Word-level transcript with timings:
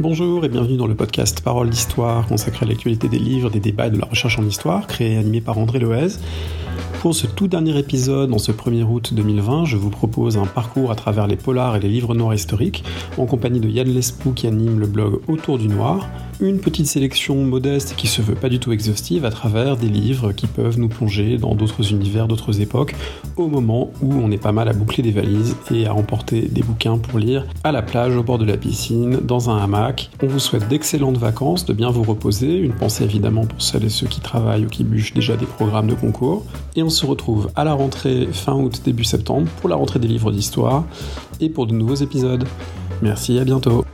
Bonjour 0.00 0.46
et 0.46 0.48
bienvenue 0.48 0.78
dans 0.78 0.86
le 0.86 0.94
podcast 0.94 1.42
Parole 1.42 1.68
d'Histoire 1.68 2.26
consacré 2.26 2.64
à 2.64 2.68
l'actualité 2.70 3.06
des 3.08 3.18
livres, 3.18 3.50
des 3.50 3.60
débats 3.60 3.88
et 3.88 3.90
de 3.90 3.98
la 3.98 4.06
recherche 4.06 4.38
en 4.38 4.46
histoire, 4.46 4.86
créé 4.86 5.12
et 5.12 5.18
animé 5.18 5.42
par 5.42 5.58
André 5.58 5.78
Loez. 5.78 6.16
Pour 7.02 7.14
ce 7.14 7.26
tout 7.26 7.48
dernier 7.48 7.78
épisode, 7.78 8.32
en 8.32 8.38
ce 8.38 8.50
1er 8.50 8.82
août 8.82 9.12
2020, 9.12 9.66
je 9.66 9.76
vous 9.76 9.90
propose 9.90 10.38
un 10.38 10.46
parcours 10.46 10.90
à 10.90 10.94
travers 10.94 11.26
les 11.26 11.36
polars 11.36 11.76
et 11.76 11.80
les 11.80 11.90
livres 11.90 12.14
noirs 12.14 12.32
historiques, 12.32 12.82
en 13.18 13.26
compagnie 13.26 13.60
de 13.60 13.68
Yann 13.68 13.88
Lespoux 13.88 14.32
qui 14.32 14.46
anime 14.46 14.80
le 14.80 14.86
blog 14.86 15.20
Autour 15.28 15.58
du 15.58 15.68
Noir, 15.68 16.08
une 16.40 16.58
petite 16.58 16.86
sélection 16.86 17.36
modeste 17.44 17.94
qui 17.96 18.06
se 18.06 18.22
veut 18.22 18.34
pas 18.34 18.48
du 18.48 18.58
tout 18.58 18.72
exhaustive 18.72 19.24
à 19.24 19.30
travers 19.30 19.76
des 19.76 19.88
livres 19.88 20.32
qui 20.32 20.46
peuvent 20.46 20.78
nous 20.78 20.88
plonger 20.88 21.36
dans 21.36 21.54
d'autres 21.54 21.92
univers, 21.92 22.28
d'autres 22.28 22.60
époques, 22.60 22.94
au 23.36 23.48
moment 23.48 23.90
où 24.02 24.14
on 24.14 24.30
est 24.30 24.40
pas 24.40 24.52
mal 24.52 24.68
à 24.68 24.72
boucler 24.72 25.02
des 25.02 25.10
valises 25.10 25.56
et 25.72 25.86
à 25.86 25.92
remporter 25.92 26.42
des 26.42 26.62
bouquins 26.62 26.98
pour 26.98 27.18
lire 27.18 27.46
à 27.62 27.72
la 27.72 27.82
plage, 27.82 28.16
au 28.16 28.22
bord 28.22 28.38
de 28.38 28.44
la 28.44 28.56
piscine, 28.56 29.18
dans 29.22 29.50
un 29.50 29.58
hamac. 29.58 30.10
On 30.22 30.26
vous 30.26 30.38
souhaite 30.38 30.66
d'excellentes 30.68 31.18
vacances, 31.18 31.66
de 31.66 31.74
bien 31.74 31.90
vous 31.90 32.02
reposer, 32.02 32.58
une 32.58 32.72
pensée 32.72 33.04
évidemment 33.04 33.44
pour 33.44 33.60
celles 33.60 33.84
et 33.84 33.90
ceux 33.90 34.06
qui 34.06 34.20
travaillent 34.20 34.64
ou 34.64 34.68
qui 34.68 34.84
bûchent 34.84 35.14
déjà 35.14 35.36
des 35.36 35.46
programmes 35.46 35.88
de 35.88 35.94
concours. 35.94 36.46
Et 36.76 36.82
on 36.82 36.90
se 36.90 37.04
retrouve 37.04 37.50
à 37.54 37.64
la 37.64 37.74
rentrée 37.74 38.28
fin 38.32 38.54
août, 38.54 38.80
début 38.84 39.04
septembre 39.04 39.48
pour 39.60 39.68
la 39.68 39.76
rentrée 39.76 39.98
des 39.98 40.08
livres 40.08 40.32
d'histoire 40.32 40.84
et 41.40 41.50
pour 41.50 41.66
de 41.66 41.74
nouveaux 41.74 41.96
épisodes. 41.96 42.44
Merci, 43.02 43.38
à 43.38 43.44
bientôt. 43.44 43.84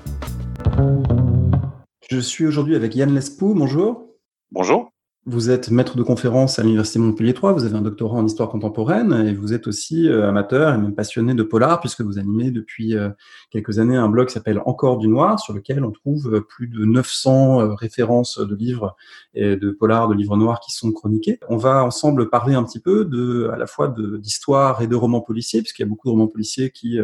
Je 2.08 2.20
suis 2.20 2.46
aujourd'hui 2.46 2.76
avec 2.76 2.94
Yann 2.94 3.12
Lespoux. 3.12 3.52
Bonjour. 3.54 4.14
Bonjour. 4.52 4.92
Vous 5.28 5.50
êtes 5.50 5.72
maître 5.72 5.96
de 5.96 6.04
conférence 6.04 6.60
à 6.60 6.62
l'Université 6.62 7.00
Montpellier 7.00 7.34
3, 7.34 7.52
vous 7.52 7.64
avez 7.64 7.74
un 7.74 7.82
doctorat 7.82 8.16
en 8.16 8.24
histoire 8.24 8.48
contemporaine 8.48 9.12
et 9.26 9.34
vous 9.34 9.52
êtes 9.52 9.66
aussi 9.66 10.08
euh, 10.08 10.28
amateur 10.28 10.72
et 10.72 10.78
même 10.78 10.94
passionné 10.94 11.34
de 11.34 11.42
polar 11.42 11.80
puisque 11.80 12.02
vous 12.02 12.20
animez 12.20 12.52
depuis 12.52 12.96
euh, 12.96 13.08
quelques 13.50 13.80
années 13.80 13.96
un 13.96 14.08
blog 14.08 14.28
qui 14.28 14.34
s'appelle 14.34 14.62
Encore 14.66 14.98
du 14.98 15.08
Noir 15.08 15.40
sur 15.40 15.52
lequel 15.52 15.84
on 15.84 15.90
trouve 15.90 16.32
euh, 16.32 16.40
plus 16.42 16.68
de 16.68 16.84
900 16.84 17.74
références 17.74 18.38
de 18.38 18.54
livres 18.54 18.94
et 19.34 19.56
de 19.56 19.72
polar, 19.72 20.06
de 20.06 20.14
livres 20.14 20.36
noirs 20.36 20.60
qui 20.60 20.70
sont 20.70 20.92
chroniqués. 20.92 21.40
On 21.48 21.56
va 21.56 21.82
ensemble 21.82 22.30
parler 22.30 22.54
un 22.54 22.62
petit 22.62 22.78
peu 22.78 23.04
de, 23.04 23.50
à 23.52 23.56
la 23.56 23.66
fois 23.66 23.92
d'histoire 24.20 24.80
et 24.80 24.86
de 24.86 24.94
romans 24.94 25.22
policiers 25.22 25.60
puisqu'il 25.60 25.82
y 25.82 25.86
a 25.86 25.88
beaucoup 25.88 26.06
de 26.06 26.12
romans 26.12 26.28
policiers 26.28 26.70
qui 26.70 27.00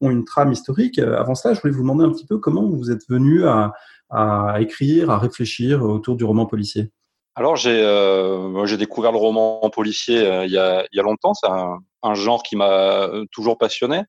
ont 0.00 0.08
une 0.08 0.24
trame 0.24 0.50
historique. 0.50 0.98
Avant 0.98 1.34
cela, 1.34 1.52
je 1.52 1.60
voulais 1.60 1.74
vous 1.74 1.82
demander 1.82 2.04
un 2.04 2.10
petit 2.10 2.26
peu 2.26 2.38
comment 2.38 2.66
vous 2.70 2.90
êtes 2.90 3.06
venu 3.06 3.44
à 3.44 3.74
à 4.10 4.58
écrire, 4.60 5.10
à 5.10 5.18
réfléchir 5.18 5.82
autour 5.82 6.16
du 6.16 6.24
roman 6.24 6.46
policier 6.46 6.90
Alors 7.34 7.56
j'ai 7.56 7.80
euh, 7.82 8.76
découvert 8.76 9.12
le 9.12 9.18
roman 9.18 9.68
policier 9.70 10.18
euh, 10.18 10.44
il, 10.44 10.52
y 10.52 10.58
a, 10.58 10.86
longtemps. 11.02 11.34
C'est 11.34 11.48
un, 11.48 12.14
genre 12.14 12.42
qui 12.42 12.56
m'a 12.56 12.70
euh, 12.70 13.24
toujours 13.32 13.58
passionné. 13.58 14.02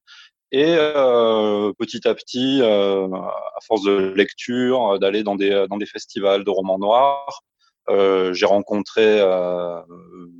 Et 0.51 0.77
petit 1.77 2.07
à 2.07 2.15
petit, 2.15 2.61
à 2.63 3.59
force 3.67 3.83
de 3.83 4.13
lecture, 4.15 4.97
d'aller 4.97 5.21
dans 5.21 5.35
des 5.35 5.85
festivals 5.85 6.45
de 6.45 6.49
romans 6.49 6.79
noirs, 6.79 7.41
j'ai 7.89 8.45
rencontré 8.45 9.19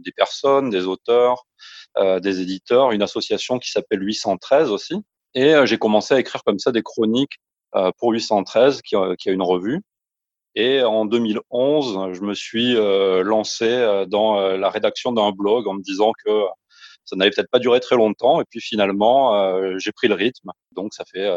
des 0.06 0.14
personnes, 0.14 0.70
des 0.70 0.86
auteurs, 0.86 1.44
des 2.00 2.40
éditeurs, 2.40 2.94
une 2.94 3.02
association 3.02 3.60
qui 3.60 3.70
s'appelle 3.70 4.02
813 4.02 4.72
aussi. 4.72 4.96
Et 5.36 5.54
j'ai 5.66 5.78
commencé 5.78 6.14
à 6.14 6.22
écrire 6.22 6.42
comme 6.46 6.58
ça 6.58 6.72
des 6.72 6.84
chroniques 6.84 7.42
pour 7.98 8.12
813, 8.12 8.82
qui, 8.82 8.96
qui, 9.20 9.30
a 9.30 9.32
une 9.32 9.42
revue. 9.42 9.82
Et 10.56 10.82
en 10.82 11.06
2011, 11.06 12.14
je 12.14 12.22
me 12.22 12.34
suis 12.34 12.76
euh, 12.76 13.22
lancé 13.22 13.66
euh, 13.66 14.06
dans 14.06 14.40
la 14.58 14.70
rédaction 14.70 15.12
d'un 15.12 15.32
blog 15.32 15.68
en 15.68 15.76
me 15.76 15.82
disant 15.82 16.14
que 16.26 16.42
ça 17.06 17.16
n'allait 17.16 17.32
peut-être 17.32 17.52
pas 17.52 17.60
durer 17.60 17.80
très 17.80 17.96
longtemps. 17.96 18.42
Et 18.42 18.46
puis 18.50 18.60
finalement, 18.60 19.78
j'ai 19.78 19.92
pris 19.92 20.08
le 20.08 20.16
rythme. 20.16 20.52
Donc 20.72 20.94
ça 20.94 21.06
fait 21.06 21.30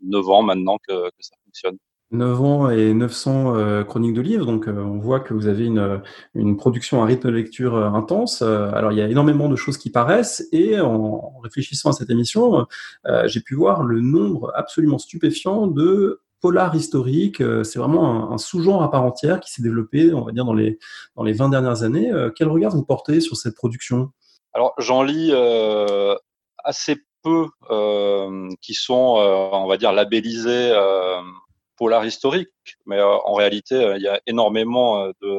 neuf 0.00 0.28
ans 0.28 0.42
maintenant 0.42 0.78
que, 0.88 1.08
que 1.10 1.20
ça 1.20 1.34
fonctionne. 1.44 1.76
9 2.12 2.40
ans 2.42 2.70
et 2.70 2.92
900 2.92 3.56
euh, 3.56 3.84
chroniques 3.84 4.14
de 4.14 4.20
livres, 4.20 4.44
donc 4.44 4.66
euh, 4.66 4.82
on 4.82 4.98
voit 4.98 5.20
que 5.20 5.32
vous 5.32 5.46
avez 5.46 5.66
une, 5.66 6.02
une 6.34 6.56
production, 6.56 7.02
un 7.02 7.06
rythme 7.06 7.28
de 7.28 7.34
lecture 7.34 7.76
euh, 7.76 7.90
intense. 7.90 8.42
alors 8.42 8.90
il 8.90 8.98
y 8.98 9.02
a 9.02 9.08
énormément 9.08 9.48
de 9.48 9.54
choses 9.54 9.78
qui 9.78 9.90
paraissent 9.90 10.48
et 10.50 10.80
en 10.80 11.38
réfléchissant 11.42 11.90
à 11.90 11.92
cette 11.92 12.10
émission, 12.10 12.66
j'ai 13.26 13.40
pu 13.40 13.54
voir 13.54 13.82
le 13.82 14.00
nombre 14.00 14.52
absolument 14.54 14.98
stupéfiant 14.98 15.66
de 15.66 16.20
polar 16.40 16.74
historiques. 16.74 17.42
C'est 17.64 17.78
vraiment 17.78 18.32
un, 18.32 18.38
sous-genre 18.38 18.82
à 18.82 18.90
part 18.90 19.04
entière 19.04 19.40
qui 19.40 19.52
s'est 19.52 19.62
développé, 19.62 20.12
on 20.12 20.24
va 20.24 20.32
dire, 20.32 20.44
dans 20.44 20.54
les, 20.54 20.78
dans 21.16 21.22
les 21.22 21.32
20 21.32 21.50
dernières 21.50 21.82
années. 21.82 22.10
quel 22.36 22.48
regard 22.48 22.72
vous 22.72 22.84
portez 22.84 23.20
sur 23.20 23.36
cette 23.36 23.54
production? 23.54 24.10
Alors 24.52 24.74
j'en 24.78 25.02
lis 25.02 25.32
assez 26.64 26.96
peu 27.22 27.46
qui 28.60 28.74
sont, 28.74 29.16
on 29.52 29.66
va 29.66 29.76
dire, 29.76 29.92
labellisés 29.92 30.72
polar 31.80 32.04
historique, 32.04 32.50
mais 32.84 32.98
euh, 32.98 33.16
en 33.24 33.32
réalité, 33.32 33.74
euh, 33.74 33.96
il 33.96 34.02
y 34.02 34.08
a 34.08 34.20
énormément 34.26 35.02
euh, 35.02 35.12
de, 35.22 35.32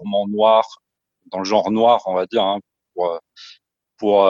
romans 0.00 0.26
noirs, 0.26 0.82
dans 1.30 1.38
le 1.38 1.44
genre 1.44 1.70
noir, 1.70 2.02
on 2.06 2.14
va 2.14 2.26
dire, 2.26 2.42
hein, 2.42 2.58
pour, 2.94 3.20
pour 3.98 4.26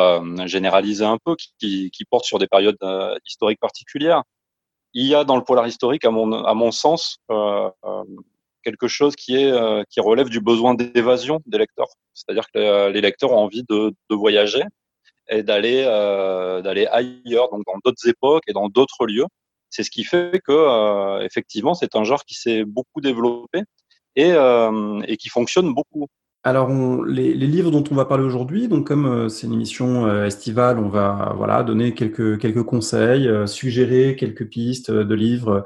généraliser 0.47 1.05
un 1.05 1.19
peu, 1.25 1.37
qui, 1.37 1.91
qui, 1.91 2.05
portent 2.05 2.25
sur 2.25 2.39
des 2.39 2.49
périodes 2.49 2.79
historiques 3.25 3.61
particulières. 3.61 4.23
Il 4.95 5.07
y 5.07 5.15
a 5.15 5.23
dans 5.23 5.37
le 5.37 5.45
polar 5.45 5.67
historique, 5.67 6.05
à 6.05 6.11
mon, 6.11 6.33
à 6.45 6.55
mon 6.55 6.73
sens, 6.73 7.19
quelque 8.65 8.89
chose 8.89 9.15
qui 9.15 9.37
est 9.37 9.53
qui 9.91 10.01
relève 10.01 10.29
du 10.29 10.41
besoin 10.41 10.75
d'évasion 10.75 11.41
des 11.47 11.59
lecteurs. 11.59 11.91
C'est-à-dire 12.15 12.47
que 12.53 12.89
les 12.89 13.01
lecteurs 13.01 13.33
ont 13.33 13.45
envie 13.45 13.65
de, 13.69 13.95
de 14.11 14.17
voyager 14.17 14.65
et 15.29 15.43
d'aller 15.43 15.85
d'aller 16.65 16.87
ailleurs, 16.87 17.51
donc 17.51 17.63
dans 17.67 17.79
d'autres 17.85 18.09
époques 18.09 18.45
et 18.49 18.53
dans 18.53 18.69
d'autres 18.69 19.07
lieux 19.07 19.27
c'est 19.71 19.83
ce 19.83 19.91
qui 19.91 20.05
fait 20.05 20.41
que 20.45 20.53
euh, 20.53 21.25
effectivement 21.25 21.75
c'est 21.75 21.97
un 21.97 22.05
genre 22.05 22.25
qui 22.25 22.35
s'est 22.35 22.65
beaucoup 22.65 23.01
développé 23.01 23.63
et, 24.17 24.33
euh, 24.33 25.01
et 25.07 25.17
qui 25.17 25.29
fonctionne 25.29 25.73
beaucoup. 25.73 26.09
Alors, 26.43 26.71
les, 27.05 27.35
livres 27.35 27.71
dont 27.71 27.85
on 27.91 27.95
va 27.95 28.07
parler 28.07 28.25
aujourd'hui, 28.25 28.67
donc 28.67 28.87
comme 28.87 29.05
euh, 29.05 29.29
c'est 29.29 29.47
une 29.47 29.53
émission 29.53 30.07
euh, 30.07 30.25
estivale, 30.25 30.79
on 30.79 30.89
va 30.89 31.35
voilà 31.37 31.63
donner 31.63 31.93
quelques 31.93 32.39
quelques 32.39 32.63
conseils, 32.63 33.29
euh, 33.29 33.47
suggérer 33.47 34.17
quelques 34.17 34.49
pistes 34.49 34.91
de 34.91 35.15
livres, 35.15 35.65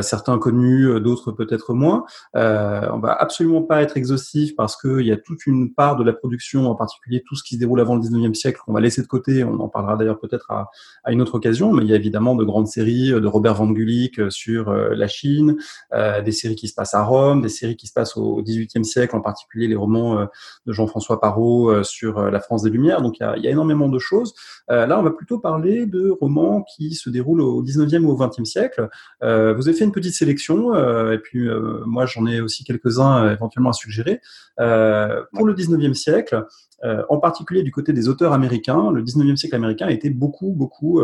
certains 0.00 0.38
connus, 0.38 0.98
d'autres 1.00 1.30
peut-être 1.30 1.74
moins. 1.74 2.06
on 2.34 2.98
va 3.00 3.12
absolument 3.12 3.60
pas 3.60 3.82
être 3.82 3.98
exhaustif 3.98 4.56
parce 4.56 4.80
qu'il 4.80 5.06
y 5.06 5.12
a 5.12 5.18
toute 5.18 5.46
une 5.46 5.74
part 5.74 5.96
de 5.96 6.04
la 6.04 6.14
production, 6.14 6.70
en 6.70 6.74
particulier 6.74 7.22
tout 7.26 7.36
ce 7.36 7.42
qui 7.42 7.56
se 7.56 7.60
déroule 7.60 7.80
avant 7.80 7.94
le 7.94 8.00
19e 8.00 8.32
siècle, 8.32 8.60
qu'on 8.64 8.72
va 8.72 8.80
laisser 8.80 9.02
de 9.02 9.06
côté. 9.06 9.44
On 9.44 9.60
en 9.60 9.68
parlera 9.68 9.96
d'ailleurs 9.96 10.18
peut-être 10.18 10.50
à, 10.50 10.70
à, 11.04 11.12
une 11.12 11.20
autre 11.20 11.34
occasion, 11.34 11.70
mais 11.72 11.82
il 11.82 11.90
y 11.90 11.92
a 11.92 11.96
évidemment 11.96 12.34
de 12.34 12.44
grandes 12.44 12.68
séries 12.68 13.10
de 13.10 13.26
Robert 13.26 13.56
Van 13.56 13.70
Gulik 13.70 14.30
sur 14.30 14.72
la 14.72 15.06
Chine, 15.06 15.56
des 15.92 16.32
séries 16.32 16.56
qui 16.56 16.68
se 16.68 16.74
passent 16.74 16.94
à 16.94 17.02
Rome, 17.02 17.42
des 17.42 17.50
séries 17.50 17.76
qui 17.76 17.88
se 17.88 17.92
passent 17.92 18.16
au 18.16 18.40
18e 18.40 18.84
siècle, 18.84 19.14
en 19.16 19.20
particulier 19.20 19.68
les 19.68 19.76
romans 19.76 20.13
euh, 20.18 20.26
de 20.66 20.72
Jean-François 20.72 21.20
Parot 21.20 21.70
euh, 21.70 21.82
sur 21.82 22.18
euh, 22.18 22.30
la 22.30 22.40
France 22.40 22.62
des 22.62 22.70
Lumières. 22.70 23.02
Donc 23.02 23.18
il 23.18 23.42
y 23.42 23.48
a, 23.48 23.50
énormément 23.50 23.88
de 23.88 23.98
choses. 23.98 24.34
là, 24.68 24.98
on 24.98 25.02
va 25.02 25.10
plutôt 25.10 25.38
parler 25.38 25.86
de 25.86 26.10
romans 26.10 26.64
qui 26.74 26.94
se 26.94 27.10
déroulent 27.10 27.42
au 27.42 27.62
19e 27.62 28.04
ou 28.04 28.10
au 28.10 28.18
20e 28.18 28.44
siècle. 28.44 28.88
vous 29.20 29.68
avez 29.68 29.72
fait 29.72 29.84
une 29.84 29.92
petite 29.92 30.14
sélection, 30.14 30.74
et 31.12 31.18
puis 31.18 31.48
moi 31.86 32.06
j'en 32.06 32.26
ai 32.26 32.40
aussi 32.40 32.64
quelques-uns 32.64 33.30
éventuellement 33.30 33.70
à 33.70 33.74
suggérer. 33.74 34.20
pour 34.56 35.46
le 35.46 35.54
19e 35.54 35.94
siècle, 35.94 36.44
en 36.82 37.18
particulier 37.18 37.62
du 37.62 37.70
côté 37.70 37.92
des 37.92 38.08
auteurs 38.08 38.32
américains, 38.32 38.90
le 38.90 39.02
19e 39.02 39.36
siècle 39.36 39.54
américain 39.54 39.86
a 39.86 39.92
été 39.92 40.10
beaucoup, 40.10 40.52
beaucoup 40.52 41.00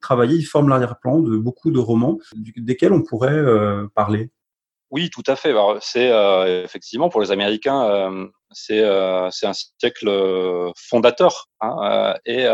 travaillé. 0.00 0.36
Il 0.36 0.44
forme 0.44 0.68
l'arrière-plan 0.68 1.20
de 1.20 1.36
beaucoup 1.36 1.70
de 1.70 1.78
romans 1.78 2.18
desquels 2.56 2.92
on 2.92 3.02
pourrait 3.02 3.44
parler. 3.94 4.30
Oui, 4.90 5.08
tout 5.08 5.22
à 5.26 5.36
fait. 5.36 5.54
C'est 5.80 6.10
euh, 6.10 6.64
effectivement 6.64 7.08
pour 7.10 7.20
les 7.20 7.30
Américains, 7.30 7.84
euh, 7.84 8.26
c'est 8.50 8.80
euh, 8.80 9.28
un 9.42 9.52
siècle 9.52 10.08
euh, 10.08 10.72
fondateur, 10.76 11.48
hein, 11.60 12.16
et 12.26 12.44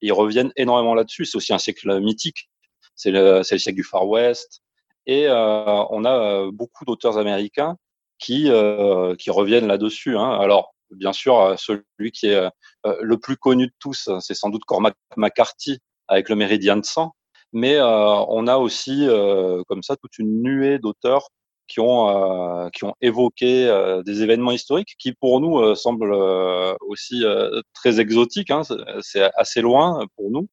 ils 0.00 0.12
reviennent 0.12 0.52
énormément 0.56 0.94
là-dessus. 0.94 1.26
C'est 1.26 1.36
aussi 1.36 1.52
un 1.52 1.58
siècle 1.58 2.00
mythique. 2.00 2.48
C'est 2.96 3.10
le, 3.10 3.38
le 3.38 3.42
siècle 3.42 3.74
du 3.74 3.84
Far 3.84 4.06
West, 4.06 4.62
et 5.06 5.28
on 5.28 6.04
a 6.04 6.50
beaucoup 6.52 6.84
d'auteurs 6.86 7.18
américains 7.18 7.76
qui 8.18 8.50
qui 9.18 9.30
reviennent 9.30 9.66
là-dessus. 9.66 10.16
Hein. 10.16 10.30
Alors, 10.40 10.74
bien 10.90 11.12
sûr, 11.12 11.56
celui 11.58 12.10
qui 12.12 12.28
est 12.28 12.48
le 12.84 13.18
plus 13.18 13.36
connu 13.36 13.66
de 13.66 13.74
tous, 13.80 14.08
c'est 14.20 14.34
sans 14.34 14.48
doute 14.48 14.64
Cormac 14.64 14.94
McCarthy 15.16 15.80
avec 16.08 16.28
le 16.30 16.36
Méridien 16.36 16.76
de 16.76 16.84
sang 16.84 17.12
mais 17.54 17.76
euh, 17.76 17.86
on 18.28 18.46
a 18.48 18.56
aussi 18.56 19.06
euh, 19.08 19.62
comme 19.68 19.82
ça 19.82 19.96
toute 19.96 20.18
une 20.18 20.42
nuée 20.42 20.78
d'auteurs 20.78 21.30
qui 21.66 21.80
ont 21.80 22.08
euh, 22.08 22.68
qui 22.70 22.84
ont 22.84 22.94
évoqué 23.00 23.66
des 24.04 24.22
événements 24.22 24.52
historiques 24.52 24.94
qui 24.98 25.12
pour 25.12 25.40
nous 25.40 25.74
semblent 25.74 26.14
aussi 26.80 27.24
très 27.72 28.00
exotiques. 28.00 28.50
Hein, 28.50 28.62
c'est 29.00 29.30
assez 29.36 29.60
loin 29.60 30.06
pour 30.16 30.30
nous. 30.30 30.48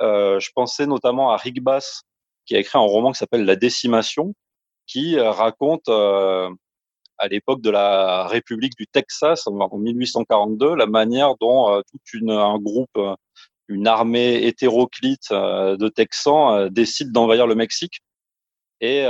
je 0.00 0.50
pensais 0.54 0.86
notamment 0.86 1.30
à 1.30 1.36
Rick 1.36 1.62
Bass 1.62 2.02
qui 2.46 2.56
a 2.56 2.58
écrit 2.58 2.78
un 2.78 2.82
roman 2.82 3.12
qui 3.12 3.18
s'appelle 3.18 3.44
La 3.44 3.56
Décimation, 3.56 4.34
qui 4.86 5.18
raconte 5.20 5.88
à 5.88 7.28
l'époque 7.28 7.60
de 7.60 7.70
la 7.70 8.26
République 8.26 8.76
du 8.76 8.86
Texas 8.86 9.46
en 9.46 9.78
1842 9.78 10.74
la 10.74 10.86
manière 10.86 11.36
dont 11.40 11.82
tout 11.82 11.98
une, 12.14 12.30
un 12.30 12.58
groupe 12.58 12.98
une 13.70 13.86
armée 13.86 14.46
hétéroclite 14.46 15.30
euh, 15.30 15.76
de 15.76 15.88
Texans 15.88 16.54
euh, 16.54 16.68
décide 16.68 17.12
d'envahir 17.12 17.46
le 17.46 17.54
Mexique. 17.54 18.00
Et 18.80 19.02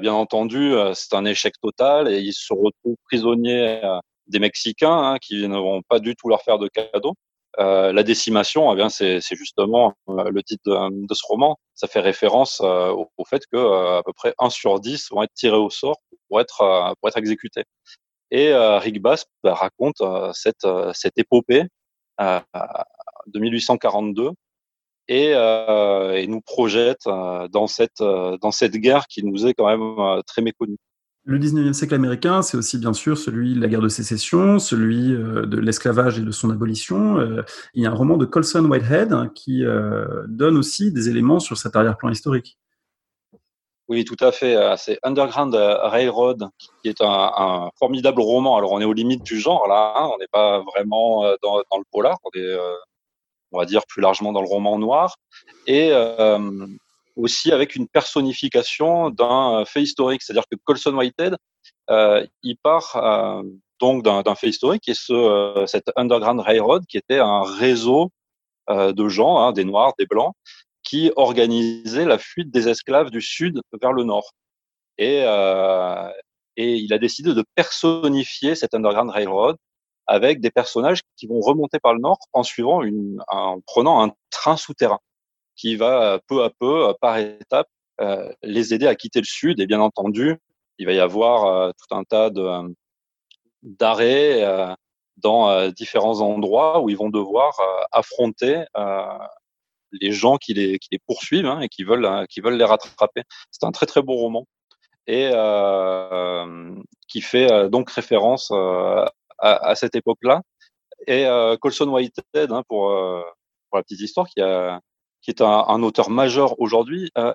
bien 0.00 0.12
entendu, 0.12 0.74
c'est 0.94 1.14
un 1.14 1.24
échec 1.24 1.54
total 1.62 2.08
et 2.08 2.20
ils 2.20 2.34
se 2.34 2.52
retrouvent 2.52 2.96
prisonniers 3.04 3.80
des 4.26 4.38
Mexicains 4.38 4.92
hein, 4.92 5.18
qui 5.18 5.46
ne 5.48 5.56
vont 5.56 5.82
pas 5.88 6.00
du 6.00 6.14
tout 6.16 6.28
leur 6.28 6.42
faire 6.42 6.58
de 6.58 6.68
cadeaux. 6.68 7.14
Euh, 7.58 7.92
la 7.92 8.02
décimation, 8.02 8.70
eh 8.72 8.76
bien, 8.76 8.90
c'est, 8.90 9.20
justement 9.32 9.94
euh, 10.08 10.30
le 10.30 10.42
titre 10.42 10.62
de, 10.90 11.14
ce 11.14 11.22
roman. 11.26 11.56
Ça 11.74 11.88
fait 11.88 12.00
référence 12.00 12.60
euh, 12.62 12.90
au, 12.90 13.24
fait 13.24 13.42
que 13.50 13.56
à 13.98 14.02
peu 14.04 14.12
près 14.12 14.34
1 14.38 14.50
sur 14.50 14.78
10 14.78 15.10
vont 15.10 15.22
être 15.22 15.32
tirés 15.34 15.56
au 15.56 15.70
sort 15.70 15.96
pour 16.28 16.40
être, 16.40 16.94
pour 17.00 17.08
être 17.08 17.16
exécutés. 17.16 17.64
Et 18.30 18.52
Rick 18.54 19.00
Bass 19.00 19.24
bah, 19.42 19.54
raconte 19.54 20.02
cette, 20.32 20.66
cette 20.92 21.16
épopée 21.16 21.64
de 22.18 23.38
1842 23.38 24.30
et, 25.08 25.30
et 25.30 26.26
nous 26.28 26.40
projette 26.40 27.04
dans, 27.04 27.66
cette, 27.66 28.02
dans 28.02 28.50
cette 28.50 28.76
guerre 28.76 29.06
qui 29.06 29.24
nous 29.24 29.46
est 29.46 29.54
quand 29.54 29.66
même 29.66 30.22
très 30.26 30.42
méconnue. 30.42 30.78
Le 31.28 31.40
19e 31.40 31.72
siècle 31.72 31.96
américain, 31.96 32.40
c'est 32.40 32.56
aussi 32.56 32.78
bien 32.78 32.92
sûr 32.92 33.18
celui 33.18 33.54
de 33.54 33.60
la 33.60 33.66
guerre 33.66 33.80
de 33.80 33.88
sécession, 33.88 34.60
celui 34.60 35.12
euh, 35.12 35.44
de 35.44 35.58
l'esclavage 35.58 36.20
et 36.20 36.22
de 36.22 36.30
son 36.30 36.50
abolition. 36.50 37.18
Euh, 37.18 37.42
il 37.74 37.82
y 37.82 37.86
a 37.86 37.90
un 37.90 37.94
roman 37.94 38.16
de 38.16 38.24
Colson 38.24 38.64
Whitehead 38.66 39.12
hein, 39.12 39.28
qui 39.34 39.64
euh, 39.64 40.22
donne 40.28 40.56
aussi 40.56 40.92
des 40.92 41.08
éléments 41.08 41.40
sur 41.40 41.56
cet 41.56 41.74
arrière-plan 41.74 42.10
historique. 42.10 42.58
Oui, 43.88 44.04
tout 44.04 44.16
à 44.20 44.30
fait. 44.30 44.56
C'est 44.76 45.00
Underground 45.02 45.52
Railroad, 45.54 46.44
qui 46.82 46.88
est 46.88 47.00
un, 47.00 47.70
formidable 47.76 48.20
roman. 48.20 48.56
Alors, 48.56 48.70
on 48.70 48.80
est 48.80 48.84
aux 48.84 48.92
limites 48.92 49.24
du 49.24 49.40
genre 49.40 49.66
là. 49.66 49.94
Hein. 49.96 50.10
On 50.14 50.18
n'est 50.18 50.28
pas 50.30 50.60
vraiment 50.60 51.22
dans, 51.42 51.58
le 51.58 51.84
polar. 51.90 52.18
On 52.24 52.30
est, 52.38 52.56
on 53.52 53.58
va 53.58 53.64
dire, 53.64 53.82
plus 53.88 54.02
largement 54.02 54.32
dans 54.32 54.42
le 54.42 54.48
roman 54.48 54.78
noir. 54.78 55.16
Et 55.66 55.92
aussi 57.16 57.50
avec 57.50 57.74
une 57.74 57.88
personnification 57.88 59.10
d'un 59.10 59.64
fait 59.64 59.82
historique. 59.82 60.22
C'est-à-dire 60.22 60.44
que 60.50 60.56
Colson 60.64 60.94
Whitehead, 60.94 61.36
euh, 61.90 62.24
il 62.42 62.56
part 62.58 62.96
euh, 62.96 63.42
donc 63.80 64.04
d'un 64.04 64.34
fait 64.34 64.48
historique, 64.48 64.88
et 64.88 64.94
ce, 64.94 65.12
euh, 65.12 65.66
cette 65.66 65.90
Underground 65.96 66.40
Railroad, 66.40 66.84
qui 66.86 66.96
était 66.98 67.18
un 67.18 67.42
réseau 67.42 68.10
euh, 68.70 68.92
de 68.92 69.08
gens, 69.08 69.38
hein, 69.38 69.52
des 69.52 69.64
Noirs, 69.64 69.94
des 69.98 70.06
Blancs, 70.06 70.34
qui 70.82 71.10
organisaient 71.16 72.04
la 72.04 72.18
fuite 72.18 72.50
des 72.50 72.68
esclaves 72.68 73.10
du 73.10 73.20
sud 73.20 73.60
vers 73.80 73.92
le 73.92 74.04
nord. 74.04 74.32
Et, 74.98 75.22
euh, 75.24 76.10
et 76.56 76.76
il 76.76 76.92
a 76.92 76.98
décidé 76.98 77.34
de 77.34 77.44
personnifier 77.54 78.54
cette 78.54 78.74
Underground 78.74 79.10
Railroad 79.10 79.56
avec 80.06 80.40
des 80.40 80.50
personnages 80.50 81.00
qui 81.16 81.26
vont 81.26 81.40
remonter 81.40 81.78
par 81.78 81.94
le 81.94 82.00
nord 82.00 82.18
en 82.32 82.42
suivant 82.42 82.82
une, 82.82 83.22
en 83.28 83.60
prenant 83.60 84.04
un 84.04 84.12
train 84.30 84.56
souterrain 84.56 85.00
qui 85.56 85.74
va 85.76 86.02
euh, 86.02 86.18
peu 86.28 86.44
à 86.44 86.50
peu, 86.50 86.88
euh, 86.88 86.92
par 87.00 87.18
étapes, 87.18 87.68
euh, 88.00 88.30
les 88.42 88.74
aider 88.74 88.86
à 88.86 88.94
quitter 88.94 89.20
le 89.20 89.24
sud. 89.24 89.58
Et 89.58 89.66
bien 89.66 89.80
entendu, 89.80 90.36
il 90.78 90.86
va 90.86 90.92
y 90.92 91.00
avoir 91.00 91.72
tout 91.72 91.96
un 91.96 92.04
tas 92.04 92.30
de 92.30 92.46
d'arrêts 93.62 94.44
dans 95.16 95.70
différents 95.70 96.20
endroits 96.20 96.82
où 96.82 96.90
ils 96.90 96.98
vont 96.98 97.08
devoir 97.08 97.58
affronter 97.90 98.64
les 99.92 100.12
gens 100.12 100.36
qui 100.36 100.52
les, 100.52 100.78
qui 100.78 100.88
les 100.92 100.98
poursuivent 100.98 101.46
hein, 101.46 101.60
et 101.60 101.68
qui 101.70 101.82
veulent, 101.82 102.26
qui 102.28 102.42
veulent 102.42 102.58
les 102.58 102.64
rattraper. 102.64 103.22
C'est 103.50 103.64
un 103.64 103.72
très 103.72 103.86
très 103.86 104.02
beau 104.02 104.16
roman 104.16 104.46
et 105.06 105.30
euh, 105.32 106.74
qui 107.08 107.22
fait 107.22 107.70
donc 107.70 107.90
référence 107.90 108.52
à, 109.38 109.74
cette 109.74 109.94
époque-là. 109.94 110.42
Et 111.06 111.26
Colson 111.60 111.88
Whitehead, 111.88 112.52
hein, 112.52 112.62
pour, 112.68 112.88
pour 113.70 113.76
la 113.76 113.82
petite 113.82 114.00
histoire, 114.00 114.26
qui 114.28 114.40
est 115.30 115.40
un, 115.40 115.82
auteur 115.82 116.08
majeur 116.10 116.58
aujourd'hui, 116.60 117.10
euh, 117.18 117.34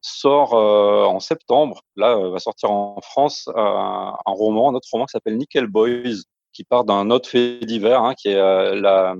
sort 0.00 0.54
euh, 0.54 1.04
en 1.04 1.20
septembre. 1.20 1.82
Là, 1.96 2.16
euh, 2.16 2.30
va 2.30 2.38
sortir 2.40 2.70
en 2.70 3.00
France 3.02 3.48
un 3.54 4.14
roman, 4.26 4.70
un 4.70 4.74
autre 4.74 4.88
roman 4.90 5.06
qui 5.06 5.12
s'appelle 5.12 5.36
Nickel 5.36 5.66
Boys, 5.66 6.22
qui 6.52 6.64
part 6.64 6.84
d'un 6.84 7.10
autre 7.10 7.28
fait 7.28 7.60
divers, 7.60 8.02
hein, 8.02 8.14
qui 8.14 8.28
est 8.28 8.34
la, 8.34 9.14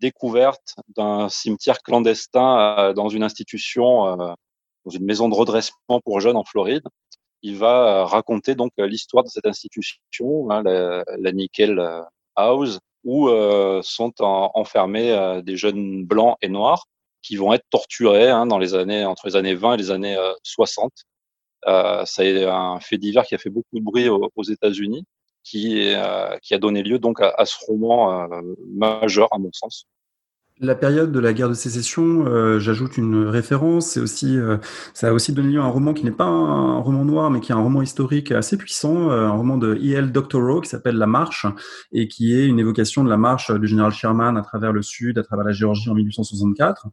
découverte 0.00 0.74
d'un 0.96 1.28
cimetière 1.28 1.82
clandestin 1.82 2.92
dans 2.94 3.08
une 3.08 3.22
institution, 3.22 4.16
dans 4.16 4.90
une 4.90 5.04
maison 5.04 5.28
de 5.28 5.34
redressement 5.34 6.00
pour 6.04 6.20
jeunes 6.20 6.36
en 6.36 6.44
Floride. 6.44 6.82
Il 7.42 7.56
va 7.56 8.04
raconter 8.04 8.54
donc 8.54 8.72
l'histoire 8.78 9.24
de 9.24 9.28
cette 9.28 9.46
institution, 9.46 10.50
hein, 10.50 10.62
la, 10.62 11.32
Nickel 11.32 11.80
House, 12.34 12.80
où 13.04 13.28
sont 13.82 14.12
enfermés 14.20 15.40
des 15.44 15.56
jeunes 15.56 16.04
blancs 16.04 16.36
et 16.42 16.48
noirs 16.48 16.86
qui 17.22 17.36
vont 17.36 17.52
être 17.52 17.64
torturés 17.70 18.30
hein, 18.30 18.46
dans 18.46 18.58
les 18.58 18.74
années 18.74 19.04
entre 19.04 19.26
les 19.26 19.36
années 19.36 19.54
20 19.54 19.74
et 19.74 19.76
les 19.76 19.90
années 19.90 20.16
60. 20.42 20.92
Euh, 21.66 22.04
euh, 22.20 22.50
un 22.50 22.80
fait 22.80 22.98
divers 22.98 23.24
qui 23.24 23.34
a 23.34 23.38
fait 23.38 23.50
beaucoup 23.50 23.78
de 23.78 23.84
bruit 23.84 24.08
aux, 24.08 24.42
États-Unis, 24.42 25.04
qui, 25.42 25.92
euh, 25.94 26.36
a 26.36 26.58
donné 26.58 26.82
lieu 26.82 26.98
donc 26.98 27.20
à, 27.20 27.34
à 27.36 27.44
ce 27.46 27.56
roman 27.66 28.30
euh, 28.32 28.40
majeur 28.74 29.28
à 29.32 29.38
mon 29.38 29.52
sens. 29.52 29.86
La 30.60 30.74
période 30.74 31.12
de 31.12 31.20
la 31.20 31.32
guerre 31.32 31.48
de 31.48 31.54
sécession, 31.54 32.26
euh, 32.26 32.58
j'ajoute 32.58 32.96
une 32.96 33.28
référence, 33.28 33.90
c'est 33.90 34.00
aussi, 34.00 34.36
euh, 34.36 34.56
ça 34.92 35.08
a 35.08 35.12
aussi 35.12 35.32
donné 35.32 35.52
lieu 35.52 35.60
à 35.60 35.64
un 35.64 35.68
roman 35.68 35.94
qui 35.94 36.04
n'est 36.04 36.10
pas 36.10 36.24
un, 36.24 36.78
roman 36.78 37.04
noir, 37.04 37.30
mais 37.30 37.38
qui 37.38 37.52
est 37.52 37.54
un 37.54 37.62
roman 37.62 37.80
historique 37.80 38.32
assez 38.32 38.56
puissant, 38.56 39.12
euh, 39.12 39.28
un 39.28 39.30
roman 39.30 39.56
de 39.56 39.76
E.L. 39.76 40.10
Doctorow 40.10 40.60
qui 40.60 40.68
s'appelle 40.68 40.96
La 40.96 41.06
Marche, 41.06 41.46
et 41.92 42.08
qui 42.08 42.34
est 42.34 42.44
une 42.44 42.58
évocation 42.58 43.04
de 43.04 43.08
la 43.08 43.16
marche 43.16 43.52
du 43.52 43.68
général 43.68 43.92
Sherman 43.92 44.36
à 44.36 44.42
travers 44.42 44.72
le 44.72 44.82
Sud, 44.82 45.16
à 45.18 45.22
travers 45.22 45.44
la 45.44 45.52
Géorgie 45.52 45.90
en 45.90 45.94
1864. 45.94 46.88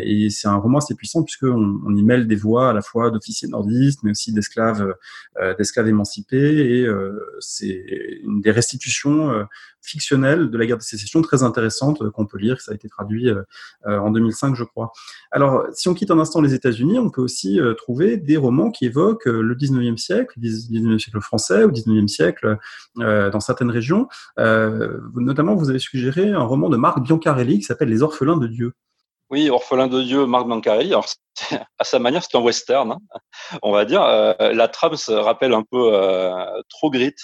et 0.00 0.30
c'est 0.30 0.48
un 0.48 0.56
roman 0.56 0.78
assez 0.78 0.94
puissant 0.94 1.22
puisqu'on 1.22 1.80
on 1.84 1.94
y 1.94 2.02
mêle 2.02 2.26
des 2.26 2.36
voix 2.36 2.70
à 2.70 2.72
la 2.72 2.80
fois 2.80 3.10
d'officiers 3.10 3.48
nordistes, 3.48 4.02
mais 4.02 4.12
aussi 4.12 4.32
d'esclaves, 4.32 4.94
d'esclaves 5.58 5.88
émancipés, 5.88 6.80
et 6.80 6.88
c'est 7.40 7.84
une 8.24 8.40
des 8.40 8.50
restitutions 8.50 9.46
fictionnelles 9.88 10.50
de 10.50 10.58
la 10.58 10.66
guerre 10.66 10.78
de 10.78 10.82
sécession 10.82 11.22
très 11.22 11.42
intéressantes 11.42 12.08
qu'on 12.10 12.26
peut 12.26 12.38
lire. 12.38 12.60
Ça 12.60 12.74
été 12.74 12.88
traduit 12.88 13.28
euh, 13.28 13.42
euh, 13.86 13.98
en 13.98 14.10
2005, 14.10 14.54
je 14.54 14.64
crois. 14.64 14.92
Alors, 15.30 15.66
si 15.72 15.88
on 15.88 15.94
quitte 15.94 16.10
un 16.10 16.18
instant 16.18 16.40
les 16.40 16.54
États-Unis, 16.54 16.98
on 16.98 17.10
peut 17.10 17.22
aussi 17.22 17.60
euh, 17.60 17.74
trouver 17.74 18.16
des 18.16 18.36
romans 18.36 18.70
qui 18.70 18.86
évoquent 18.86 19.26
le 19.26 19.54
19e 19.54 19.96
siècle, 19.96 20.34
le 20.36 20.48
19e 20.48 20.98
siècle 20.98 21.20
français 21.20 21.64
ou 21.64 21.70
19e 21.70 22.08
siècle 22.08 22.56
dans 22.96 23.40
certaines 23.40 23.70
régions. 23.70 24.08
notamment, 24.36 25.54
vous 25.54 25.70
avez 25.70 25.78
suggéré 25.78 26.30
un 26.30 26.42
roman 26.42 26.68
de 26.68 26.76
Marc 26.76 27.00
Biancarelli 27.00 27.58
qui 27.58 27.64
s'appelle 27.64 27.88
Les 27.88 28.02
Orphelins 28.02 28.36
de 28.36 28.46
Dieu. 28.46 28.72
Oui, 29.30 29.50
Orphelin 29.50 29.88
de 29.88 30.02
Dieu, 30.02 30.26
Marc 30.26 30.46
Biancarelli. 30.46 30.88
Alors, 30.88 31.06
à 31.78 31.84
sa 31.84 31.98
manière, 31.98 32.22
c'est 32.22 32.36
un 32.36 32.40
western, 32.40 32.92
hein, 32.92 32.98
on 33.62 33.72
va 33.72 33.84
dire. 33.84 34.00
la 34.00 34.68
trame 34.68 34.96
se 34.96 35.12
rappelle 35.12 35.52
un 35.52 35.64
peu 35.70 35.92
trop 36.68 36.90
grit. 36.90 37.14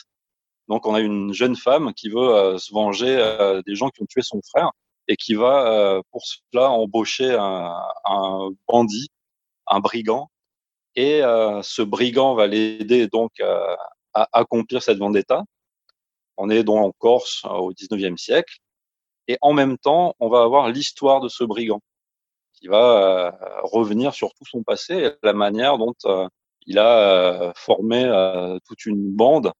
Donc, 0.69 0.87
on 0.87 0.95
a 0.95 1.01
une 1.01 1.33
jeune 1.33 1.57
femme 1.57 1.93
qui 1.95 2.09
veut 2.09 2.57
se 2.59 2.73
venger 2.73 3.17
des 3.67 3.75
gens 3.75 3.91
qui 3.91 4.03
ont 4.03 4.07
tué 4.07 4.23
son 4.23 4.41
frère 4.43 4.71
et 5.09 5.17
qui 5.17 5.35
va 5.35 5.67
euh, 5.73 6.03
pour 6.11 6.23
cela 6.25 6.71
embaucher 6.71 7.35
un, 7.35 7.77
un, 8.05 8.51
bandit, 8.69 9.09
un 9.67 9.81
brigand, 9.81 10.31
et 10.97 11.23
euh, 11.23 11.63
ce 11.63 11.83
brigand 11.83 12.35
va 12.35 12.47
l'aider 12.47 13.09
donc 13.09 13.33
euh, 13.41 13.77
à 14.15 14.29
accomplir 14.33 14.83
cette 14.83 14.99
vendetta. 14.99 15.43
On 16.37 16.51
est 16.51 16.65
donc 16.65 16.85
en 16.85 16.93
Corse 16.93 17.45
au 17.45 17.73
19e 17.73 18.17
siècle, 18.17 18.59
et 19.29 19.39
en 19.41 19.53
même 19.53 19.79
temps, 19.79 20.15
on 20.21 20.29
va 20.29 20.43
avoir 20.43 20.69
l'histoire 20.69 21.21
de 21.21 21.29
ce 21.29 21.45
brigand 21.45 21.81
qui 22.55 22.69
va 22.69 23.37
revenir 23.63 24.15
sur 24.15 24.33
tout 24.35 24.45
son 24.47 24.63
passé 24.63 24.95
et 24.95 25.11
la 25.23 25.33
manière 25.33 25.77
dont 25.77 25.95
il 26.67 26.79
a 26.79 27.53
formé 27.57 28.05
toute 28.67 28.87
une 28.87 29.11
bande 29.11 29.53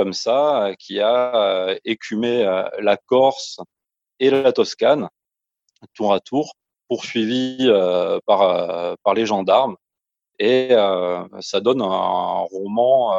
comme 0.00 0.14
ça 0.14 0.70
qui 0.78 0.98
a 0.98 1.76
écumé 1.84 2.42
la 2.78 2.96
Corse 2.96 3.60
et 4.18 4.30
la 4.30 4.50
Toscane, 4.50 5.10
tour 5.92 6.14
à 6.14 6.20
tour, 6.20 6.54
poursuivis 6.88 7.58
euh, 7.68 8.18
par, 8.24 8.40
euh, 8.40 8.94
les 9.14 9.26
gendarmes. 9.26 9.76
Et 10.38 10.68
euh, 10.70 11.22
ça 11.40 11.60
donne 11.60 11.82
un 11.82 12.38
roman 12.50 13.12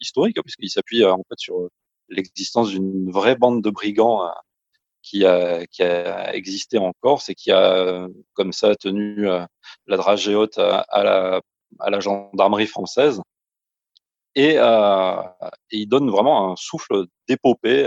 historique, 0.00 0.40
puisqu'il 0.42 0.70
s'appuie 0.70 1.04
en 1.04 1.22
fait 1.28 1.38
sur 1.38 1.68
l'existence 2.08 2.70
d'une 2.70 3.10
vraie 3.10 3.36
bande 3.36 3.62
de 3.62 3.68
brigands 3.68 4.22
qui 5.02 5.26
a, 5.26 5.66
qui 5.66 5.82
a 5.82 6.34
existé 6.34 6.78
en 6.78 6.92
Corse 7.00 7.28
et 7.28 7.34
qui 7.34 7.50
a 7.52 8.08
comme 8.32 8.54
ça 8.54 8.74
tenu 8.74 9.26
la 9.26 9.96
dragée 9.98 10.34
haute 10.34 10.56
à, 10.56 10.86
la, 11.04 11.42
à 11.78 11.90
la 11.90 12.00
gendarmerie 12.00 12.66
française. 12.66 13.20
Et, 14.34 14.54
euh, 14.58 15.22
et, 15.70 15.78
il 15.78 15.86
donne 15.86 16.10
vraiment 16.10 16.52
un 16.52 16.56
souffle 16.56 17.06
d'épopée, 17.28 17.86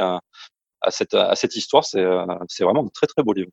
à 0.84 0.92
cette, 0.92 1.14
à 1.14 1.36
cette 1.36 1.56
histoire. 1.56 1.84
Euh, 1.96 2.26
c'est 2.48 2.64
vraiment 2.64 2.86
un 2.86 2.90
très 2.90 3.08
très 3.08 3.24
beau 3.24 3.34
livre. 3.34 3.50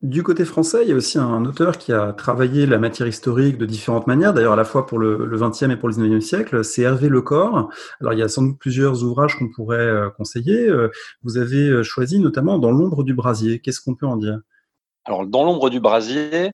Du 0.00 0.22
côté 0.22 0.44
français, 0.44 0.82
il 0.82 0.90
y 0.90 0.92
a 0.92 0.94
aussi 0.94 1.18
un 1.18 1.44
auteur 1.44 1.76
qui 1.76 1.92
a 1.92 2.12
travaillé 2.12 2.66
la 2.66 2.78
matière 2.78 3.08
historique 3.08 3.58
de 3.58 3.66
différentes 3.66 4.06
manières, 4.06 4.32
d'ailleurs 4.32 4.52
à 4.52 4.56
la 4.56 4.64
fois 4.64 4.86
pour 4.86 4.98
le, 5.00 5.36
20e 5.36 5.72
et 5.72 5.76
pour 5.76 5.88
le 5.88 5.94
19e 5.94 6.20
siècle, 6.20 6.64
c'est 6.64 6.82
Hervé 6.82 7.08
Lecor. 7.08 7.68
Alors 8.00 8.12
il 8.12 8.20
y 8.20 8.22
a 8.22 8.28
sans 8.28 8.42
doute 8.42 8.60
plusieurs 8.60 9.02
ouvrages 9.02 9.36
qu'on 9.36 9.50
pourrait 9.50 9.78
euh, 9.78 10.08
conseiller. 10.10 10.68
Euh, 10.68 10.88
vous 11.24 11.36
avez 11.36 11.82
choisi 11.82 12.20
notamment 12.20 12.60
Dans 12.60 12.70
l'ombre 12.70 13.02
du 13.02 13.12
brasier. 13.12 13.58
Qu'est-ce 13.58 13.80
qu'on 13.80 13.96
peut 13.96 14.06
en 14.06 14.16
dire? 14.16 14.38
Alors 15.04 15.26
Dans 15.26 15.42
l'ombre 15.42 15.68
du 15.68 15.80
brasier, 15.80 16.52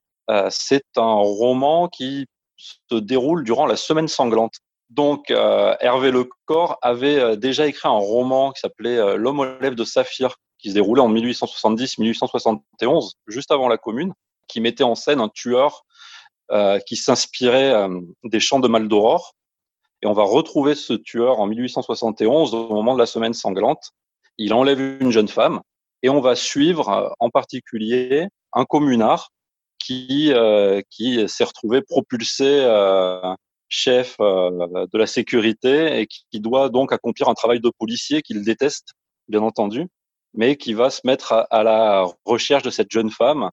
c'est 0.48 0.86
un 0.96 1.12
roman 1.12 1.88
qui 1.88 2.24
se 2.56 2.94
déroule 2.94 3.44
durant 3.44 3.66
la 3.66 3.76
semaine 3.76 4.08
sanglante. 4.08 4.54
Donc, 4.90 5.30
Hervé 5.30 6.10
Lecor 6.10 6.78
avait 6.82 7.36
déjà 7.36 7.66
écrit 7.66 7.88
un 7.88 7.98
roman 7.98 8.52
qui 8.52 8.60
s'appelait 8.60 9.16
L'homme 9.16 9.40
aux 9.40 9.44
lèvres 9.44 9.76
de 9.76 9.84
saphir, 9.84 10.36
qui 10.58 10.68
se 10.68 10.74
déroulait 10.74 11.02
en 11.02 11.12
1870-1871, 11.12 13.12
juste 13.26 13.50
avant 13.50 13.68
la 13.68 13.78
Commune, 13.78 14.12
qui 14.46 14.60
mettait 14.60 14.84
en 14.84 14.94
scène 14.94 15.20
un 15.20 15.28
tueur 15.28 15.84
qui 16.86 16.96
s'inspirait 16.96 17.88
des 18.22 18.40
chants 18.40 18.60
de 18.60 18.68
Maldoror. 18.68 19.34
Et 20.02 20.06
on 20.06 20.12
va 20.12 20.22
retrouver 20.22 20.74
ce 20.74 20.92
tueur 20.92 21.40
en 21.40 21.46
1871 21.46 22.54
au 22.54 22.68
moment 22.68 22.94
de 22.94 22.98
la 22.98 23.06
semaine 23.06 23.32
sanglante. 23.32 23.92
Il 24.36 24.52
enlève 24.52 24.80
une 24.80 25.10
jeune 25.10 25.28
femme 25.28 25.62
et 26.02 26.10
on 26.10 26.20
va 26.20 26.36
suivre 26.36 27.14
en 27.18 27.30
particulier 27.30 28.28
un 28.52 28.66
communard 28.66 29.30
qui, 29.78 30.32
euh, 30.32 30.80
qui 30.90 31.28
s'est 31.28 31.44
retrouvé 31.44 31.82
propulsé 31.82 32.46
euh, 32.46 33.34
chef 33.74 34.16
euh, 34.20 34.86
de 34.92 34.98
la 34.98 35.06
sécurité 35.06 36.00
et 36.00 36.06
qui, 36.06 36.40
doit 36.40 36.68
donc 36.68 36.92
accomplir 36.92 37.28
un 37.28 37.34
travail 37.34 37.60
de 37.60 37.70
policier 37.78 38.22
qu'il 38.22 38.44
déteste, 38.44 38.92
bien 39.28 39.42
entendu, 39.42 39.88
mais 40.32 40.56
qui 40.56 40.74
va 40.74 40.90
se 40.90 41.00
mettre 41.04 41.46
à, 41.50 41.62
la 41.62 42.06
recherche 42.24 42.62
de 42.62 42.70
cette 42.70 42.90
jeune 42.90 43.10
femme 43.10 43.50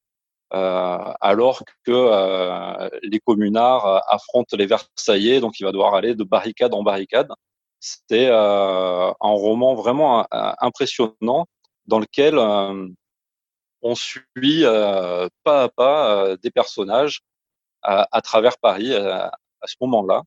euh, 0.54 1.14
alors 1.22 1.64
que 1.86 1.92
euh, 1.92 2.90
les 3.04 3.20
communards 3.20 4.04
affrontent 4.10 4.56
les 4.58 4.68
Versaillais, 4.68 5.40
donc 5.40 5.60
il 5.60 5.64
va 5.64 5.72
devoir 5.72 5.96
aller 5.96 6.14
de 6.14 6.24
barricade 6.24 6.74
en 6.74 6.84
barricade. 6.84 7.30
C'était 7.80 8.30
un 8.30 9.16
roman 9.20 9.74
vraiment 9.74 10.28
impressionnant 10.32 11.48
dans 11.88 11.98
lequel 11.98 12.38
on 13.82 13.96
suit 13.96 14.64
pas 15.44 15.64
à 15.64 15.70
pas 15.70 16.38
des 16.44 16.52
personnages 16.52 17.22
à, 17.82 18.22
travers 18.22 18.60
Paris 18.60 18.94
à 19.62 19.68
ce 19.68 19.76
moment-là. 19.82 20.24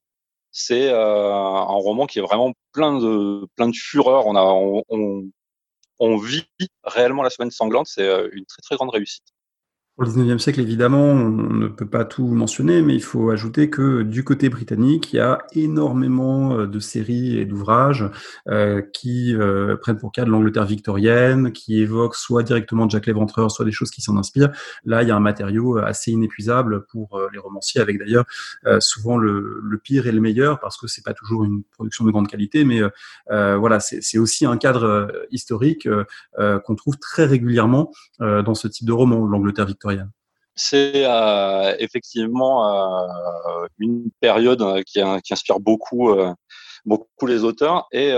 C'est 0.52 0.90
un 0.90 1.64
roman 1.64 2.06
qui 2.06 2.18
est 2.20 2.22
vraiment 2.22 2.52
plein 2.72 2.98
de 2.98 3.46
plein 3.56 3.68
de 3.68 3.76
fureur. 3.76 4.26
On 4.26 4.36
a 4.36 4.42
on, 4.42 4.84
on, 4.88 5.30
on 5.98 6.16
vit 6.18 6.46
réellement 6.84 7.22
la 7.22 7.30
semaine 7.30 7.50
sanglante. 7.50 7.88
C'est 7.88 8.06
une 8.32 8.46
très 8.46 8.62
très 8.62 8.76
grande 8.76 8.90
réussite. 8.90 9.24
Pour 9.96 10.02
le 10.02 10.10
19e 10.10 10.38
siècle, 10.38 10.58
évidemment, 10.58 11.04
on 11.04 11.30
ne 11.30 11.68
peut 11.68 11.86
pas 11.86 12.04
tout 12.04 12.26
mentionner, 12.26 12.82
mais 12.82 12.96
il 12.96 13.02
faut 13.02 13.30
ajouter 13.30 13.70
que 13.70 14.02
du 14.02 14.24
côté 14.24 14.48
britannique, 14.48 15.12
il 15.12 15.18
y 15.18 15.20
a 15.20 15.46
énormément 15.52 16.58
euh, 16.58 16.66
de 16.66 16.80
séries 16.80 17.38
et 17.38 17.44
d'ouvrages 17.44 18.04
euh, 18.48 18.82
qui 18.92 19.36
euh, 19.36 19.76
prennent 19.76 19.96
pour 19.96 20.10
cas 20.10 20.24
de 20.24 20.30
l'Angleterre 20.30 20.64
victorienne, 20.64 21.52
qui 21.52 21.80
évoquent 21.80 22.16
soit 22.16 22.42
directement 22.42 22.88
Jack 22.88 23.06
l'Éventreur, 23.06 23.52
soit 23.52 23.64
des 23.64 23.70
choses 23.70 23.92
qui 23.92 24.02
s'en 24.02 24.16
inspirent. 24.16 24.50
Là, 24.84 25.04
il 25.04 25.08
y 25.08 25.12
a 25.12 25.16
un 25.16 25.20
matériau 25.20 25.76
assez 25.78 26.10
inépuisable 26.10 26.86
pour 26.86 27.20
les 27.32 27.38
romanciers, 27.38 27.80
avec 27.80 28.00
d'ailleurs 28.00 28.24
souvent 28.80 29.16
le, 29.16 29.60
le, 29.62 29.78
pire 29.78 30.08
et 30.08 30.12
le 30.12 30.20
meilleur, 30.20 30.58
parce 30.58 30.76
que 30.76 30.88
c'est 30.88 31.04
pas 31.04 31.14
toujours 31.14 31.44
une 31.44 31.62
production 31.62 32.04
de 32.04 32.10
grande 32.10 32.26
qualité, 32.26 32.64
mais 32.64 32.80
voilà, 33.28 33.78
c'est 33.78 34.18
aussi 34.18 34.44
un 34.44 34.56
cadre 34.56 35.12
historique 35.30 35.88
qu'on 36.36 36.74
trouve 36.74 36.98
très 36.98 37.26
régulièrement 37.26 37.92
dans 38.18 38.54
ce 38.54 38.66
type 38.66 38.86
de 38.86 38.92
roman, 38.92 39.24
l'Angleterre 39.26 39.66
victorienne 39.66 39.83
c'est 40.54 41.04
euh, 41.04 41.74
effectivement 41.78 42.68
euh, 42.70 43.66
une 43.78 44.10
période 44.20 44.62
euh, 44.62 44.82
qui, 44.82 45.00
inspire 45.00 45.58
beaucoup, 45.60 46.14
les 47.26 47.44
auteurs. 47.44 47.88
Et 47.92 48.12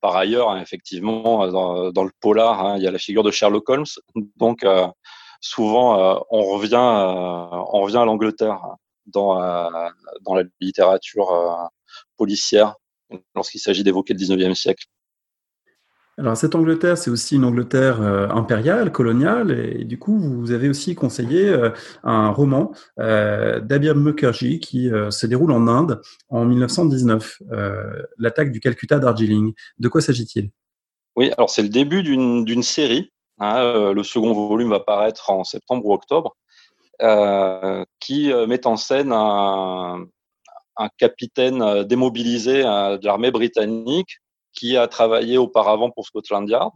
par 0.00 0.16
ailleurs, 0.16 0.50
hein, 0.50 0.60
effectivement, 0.60 1.48
dans, 1.48 2.04
le 2.04 2.12
polar, 2.20 2.64
hein, 2.64 2.76
il 2.76 2.82
y 2.82 2.86
a 2.86 2.90
la 2.90 2.98
figure 2.98 3.22
de 3.22 3.30
Sherlock 3.30 3.68
Holmes. 3.68 3.84
Donc, 4.36 4.64
souvent, 5.40 6.24
on 6.30 6.42
revient, 6.44 6.76
à 6.76 8.04
l'Angleterre 8.04 8.60
dans, 9.06 9.34
dans 10.22 10.34
la 10.34 10.44
littérature 10.60 11.70
policière 12.16 12.76
lorsqu'il 13.34 13.60
s'agit 13.60 13.82
d'évoquer 13.82 14.14
le 14.14 14.20
19e 14.20 14.54
siècle. 14.54 14.86
Alors 16.20 16.36
cette 16.36 16.54
Angleterre, 16.54 16.98
c'est 16.98 17.10
aussi 17.10 17.36
une 17.36 17.46
Angleterre 17.46 18.02
euh, 18.02 18.28
impériale, 18.28 18.92
coloniale, 18.92 19.52
et, 19.52 19.84
du 19.84 19.98
coup, 19.98 20.18
vous 20.18 20.52
avez 20.52 20.68
aussi 20.68 20.94
conseillé 20.94 21.48
euh, 21.48 21.70
un 22.04 22.28
roman 22.28 22.72
euh, 22.98 23.58
Mukherjee 23.94 24.60
qui 24.60 24.92
euh, 24.92 25.10
se 25.10 25.26
déroule 25.26 25.50
en 25.50 25.66
Inde 25.66 26.02
en 26.28 26.44
1919, 26.44 27.38
l'attaque 28.18 28.52
du 28.52 28.60
Calcutta 28.60 28.98
Darjeeling. 28.98 29.54
De 29.78 29.88
quoi 29.88 30.02
s'agit-il? 30.02 30.50
Oui, 31.16 31.32
alors 31.38 31.48
c'est 31.48 31.62
le 31.62 31.70
début 31.70 32.02
d'une 32.02 32.62
série. 32.62 33.12
Hein, 33.38 33.94
le 33.94 34.02
second 34.02 34.34
volume 34.34 34.68
va 34.68 34.80
paraître 34.80 35.30
en 35.30 35.42
septembre 35.44 35.86
ou 35.86 35.94
octobre, 35.94 36.36
qui 37.98 38.30
met 38.46 38.66
en 38.66 38.76
scène 38.76 39.12
un 39.12 40.06
capitaine 40.98 41.84
démobilisé 41.84 42.62
de 42.62 43.06
l'armée 43.06 43.30
britannique 43.30 44.20
qui 44.52 44.76
a 44.76 44.88
travaillé 44.88 45.38
auparavant 45.38 45.90
pour 45.90 46.06
Scotland 46.06 46.48
Yard 46.48 46.72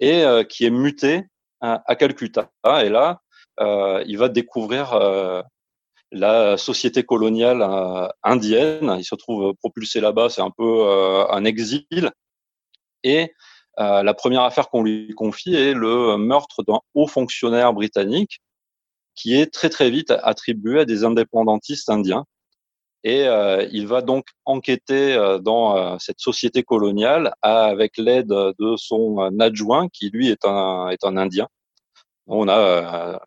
et 0.00 0.22
euh, 0.24 0.44
qui 0.44 0.64
est 0.64 0.70
muté 0.70 1.24
à, 1.60 1.96
Calcutta. 1.96 2.50
Et 2.82 2.88
là, 2.88 3.20
euh, 3.60 4.04
il 4.06 4.18
va 4.18 4.28
découvrir 4.28 4.92
euh, 4.92 5.42
la 6.12 6.56
société 6.56 7.02
coloniale 7.02 7.66
indienne. 8.22 8.96
Il 8.98 9.04
se 9.04 9.14
trouve 9.14 9.54
propulsé 9.54 10.00
là-bas, 10.00 10.28
c'est 10.28 10.42
un 10.42 10.52
peu 10.56 10.86
un 11.30 11.44
exil. 11.44 12.10
Et 13.02 13.32
la 13.78 14.14
première 14.14 14.42
affaire 14.42 14.68
qu'on 14.68 14.82
lui 14.82 15.12
confie 15.14 15.54
est 15.54 15.74
le 15.74 16.16
meurtre 16.18 16.62
d'un 16.62 16.78
haut 16.94 17.08
fonctionnaire 17.08 17.72
britannique 17.72 18.40
qui 19.16 19.34
est 19.34 19.52
très 19.52 19.70
très 19.70 19.90
vite 19.90 20.12
attribué 20.22 20.80
à 20.80 20.84
des 20.84 21.02
indépendantistes 21.02 21.88
indiens. 21.90 22.26
Et 23.06 23.28
euh, 23.28 23.64
il 23.70 23.86
va 23.86 24.02
donc 24.02 24.26
enquêter 24.44 25.14
euh, 25.14 25.38
dans 25.38 25.76
euh, 25.76 25.96
cette 26.00 26.18
société 26.18 26.64
coloniale 26.64 27.36
avec 27.40 27.98
l'aide 27.98 28.26
de 28.26 28.76
son 28.76 29.18
adjoint, 29.38 29.86
qui 29.88 30.10
lui 30.10 30.28
est 30.28 30.44
un, 30.44 30.88
est 30.88 31.04
un 31.04 31.16
Indien. 31.16 31.46
On 32.26 32.48
a, 32.48 33.20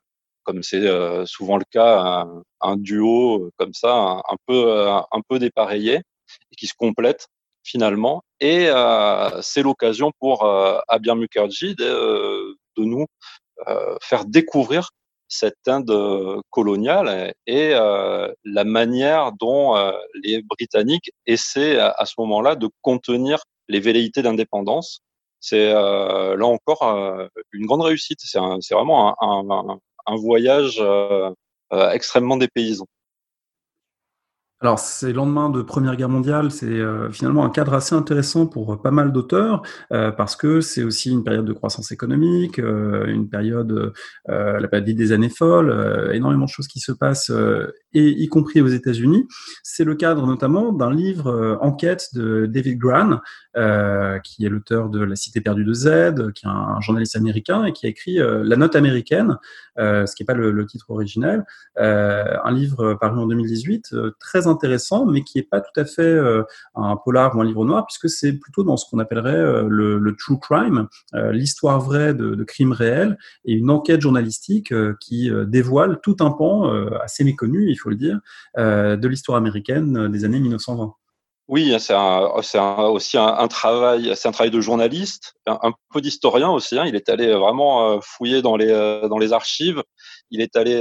comme 0.43 0.63
c'est 0.63 0.85
souvent 1.25 1.55
le 1.55 1.63
cas, 1.71 2.27
un, 2.59 2.75
duo 2.75 3.51
comme 3.55 3.73
ça, 3.73 4.21
un, 4.27 4.35
peu, 4.45 4.89
un 4.89 5.21
peu 5.29 5.39
dépareillé, 5.39 6.01
et 6.51 6.55
qui 6.57 6.67
se 6.67 6.73
complète 6.73 7.27
finalement. 7.63 8.21
Et 8.41 8.67
c'est 9.41 9.63
l'occasion 9.63 10.11
pour 10.19 10.43
Abir 10.89 11.15
Mukherjee 11.15 11.75
de 11.75 12.57
nous 12.75 13.05
faire 14.01 14.25
découvrir 14.25 14.89
cette 15.29 15.67
Inde 15.67 15.91
euh, 15.91 16.41
coloniale 16.49 17.33
et 17.47 17.71
euh, 17.73 18.33
la 18.43 18.63
manière 18.65 19.31
dont 19.33 19.77
euh, 19.77 19.91
les 20.23 20.41
Britanniques 20.41 21.11
essaient 21.27 21.79
à, 21.79 22.05
ce 22.05 22.15
moment-là 22.17 22.55
de 22.55 22.67
contenir 22.81 23.39
les 23.67 23.79
velléités 23.79 24.23
d'indépendance. 24.23 25.01
C'est 25.39 25.71
là 25.71 26.45
encore 26.45 26.83
une 27.53 27.65
grande 27.65 27.83
réussite. 27.83 28.19
C'est 28.21 28.73
vraiment 28.73 29.15
un, 29.23 29.49
un, 29.49 29.79
un 30.07 30.15
voyage 30.17 30.83
extrêmement 31.71 32.35
dépaysant. 32.35 32.87
Alors, 34.61 34.77
ces 34.77 35.13
lendemains 35.13 35.49
de 35.49 35.61
Première 35.61 35.95
Guerre 35.95 36.09
mondiale, 36.09 36.51
c'est 36.51 36.65
euh, 36.65 37.09
finalement 37.11 37.45
un 37.45 37.49
cadre 37.49 37.73
assez 37.75 37.95
intéressant 37.95 38.45
pour 38.45 38.73
euh, 38.73 38.75
pas 38.75 38.91
mal 38.91 39.13
d'auteurs, 39.13 39.61
euh, 39.93 40.11
parce 40.11 40.35
que 40.35 40.59
c'est 40.59 40.83
aussi 40.83 41.11
une 41.11 41.23
période 41.23 41.45
de 41.45 41.53
croissance 41.53 41.93
économique, 41.93 42.57
une 42.57 43.29
période, 43.29 43.93
la 44.27 44.67
période 44.67 44.85
des 44.85 45.11
années 45.13 45.29
folles, 45.29 46.11
énormément 46.13 46.45
de 46.45 46.49
choses 46.49 46.67
qui 46.67 46.79
se 46.79 46.91
passent, 46.91 47.31
et 47.93 48.09
y 48.09 48.27
compris 48.27 48.61
aux 48.61 48.67
États-Unis. 48.67 49.27
C'est 49.63 49.83
le 49.83 49.95
cadre 49.95 50.25
notamment 50.25 50.73
d'un 50.73 50.91
livre 50.91 51.57
enquête 51.61 52.09
de 52.13 52.45
David 52.45 52.77
Gran, 52.77 53.19
qui 54.23 54.45
est 54.45 54.49
l'auteur 54.49 54.89
de 54.89 55.01
La 55.01 55.15
Cité 55.15 55.41
perdue 55.41 55.63
de 55.63 55.73
Z, 55.73 56.31
qui 56.33 56.45
est 56.45 56.49
un, 56.49 56.79
journaliste 56.81 57.15
américain 57.15 57.65
et 57.65 57.73
qui 57.73 57.85
a 57.85 57.89
écrit 57.89 58.17
La 58.17 58.55
Note 58.55 58.75
américaine, 58.75 59.37
ce 59.77 60.13
qui 60.15 60.23
n'est 60.23 60.27
pas 60.27 60.33
le, 60.33 60.51
le, 60.51 60.65
titre 60.65 60.89
originel, 60.89 61.45
un 61.77 62.51
livre 62.51 62.95
paru 62.95 63.19
en 63.19 63.27
2018, 63.27 63.95
très 64.19 64.47
intéressant, 64.49 65.05
mais 65.05 65.23
qui 65.23 65.37
n'est 65.37 65.43
pas 65.43 65.61
tout 65.61 65.77
à 65.79 65.85
fait 65.85 66.01
euh, 66.01 66.43
un 66.75 66.97
polar 66.97 67.35
ou 67.35 67.41
un 67.41 67.45
livre 67.45 67.65
noir, 67.65 67.85
puisque 67.85 68.09
c'est 68.09 68.33
plutôt 68.33 68.63
dans 68.63 68.77
ce 68.77 68.89
qu'on 68.89 68.99
appellerait 68.99 69.35
euh, 69.35 69.67
le, 69.67 70.15
true 70.17 70.39
crime, 70.39 70.87
euh, 71.15 71.31
l'histoire 71.31 71.79
vraie 71.79 72.13
de, 72.13 72.43
crimes 72.43 72.71
réels, 72.71 73.17
et 73.45 73.53
une 73.53 73.69
enquête 73.69 74.01
journalistique 74.01 74.73
qui 74.99 75.29
dévoile 75.47 75.99
tout 76.01 76.17
un 76.19 76.31
pan 76.31 76.69
assez 77.01 77.23
méconnu, 77.23 77.69
il 77.69 77.75
faut 77.75 77.89
le 77.89 77.95
dire, 77.95 78.19
de 78.57 79.07
l'histoire 79.07 79.37
américaine 79.37 80.07
des 80.09 80.25
années 80.25 80.39
1920. 80.39 80.93
Oui, 81.47 81.75
c'est 81.79 81.95
aussi 81.95 83.17
un, 83.17 83.47
travail, 83.47 84.11
c'est 84.15 84.27
un 84.27 84.31
travail 84.31 84.51
de 84.51 84.61
journaliste, 84.61 85.35
un, 85.45 85.73
peu 85.91 86.01
d'historien 86.01 86.49
aussi. 86.49 86.77
Hein. 86.79 86.85
Il 86.87 86.95
est 86.95 87.09
allé 87.09 87.33
vraiment 87.33 87.99
fouiller 88.01 88.41
dans 88.41 88.55
les 88.55 89.33
archives. 89.33 89.83
Il 90.31 90.41
est 90.41 90.55
allé 90.55 90.79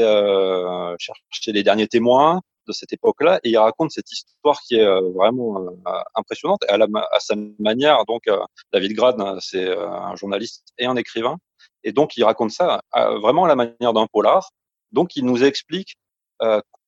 chercher 0.99 1.53
les 1.53 1.63
derniers 1.63 1.89
témoins 1.89 2.41
de 2.69 2.73
cette 2.73 2.93
époque-là 2.93 3.41
et 3.43 3.51
il 3.51 3.59
raconte 3.59 3.91
cette 3.91 4.11
histoire 4.13 4.61
qui 4.61 4.77
est 4.77 4.85
euh, 4.85 5.01
vraiment 5.15 5.61
euh, 5.61 5.71
impressionnante 6.15 6.61
à, 6.69 6.77
la, 6.77 6.87
à, 7.11 7.21
sa 7.21 7.35
manière. 7.59 8.05
Donc, 8.05 8.29
euh, 8.29 8.39
David 8.73 8.93
Grad, 8.93 9.21
hein, 9.21 9.39
c'est 9.41 9.69
un 9.77 10.15
journaliste 10.15 10.69
et 10.79 10.87
un 10.87 10.97
écrivain, 10.97 11.39
et 11.83 11.93
donc 11.93 12.17
il 12.17 12.25
raconte 12.25 12.51
ça 12.51 12.83
vraiment 12.95 13.45
à 13.45 13.49
la 13.49 13.57
manière 13.57 13.93
d'un 13.93 14.07
polar. 14.07 14.51
Donc, 14.93 15.17
il 15.17 15.25
nous 15.25 15.45
explique 15.45 15.97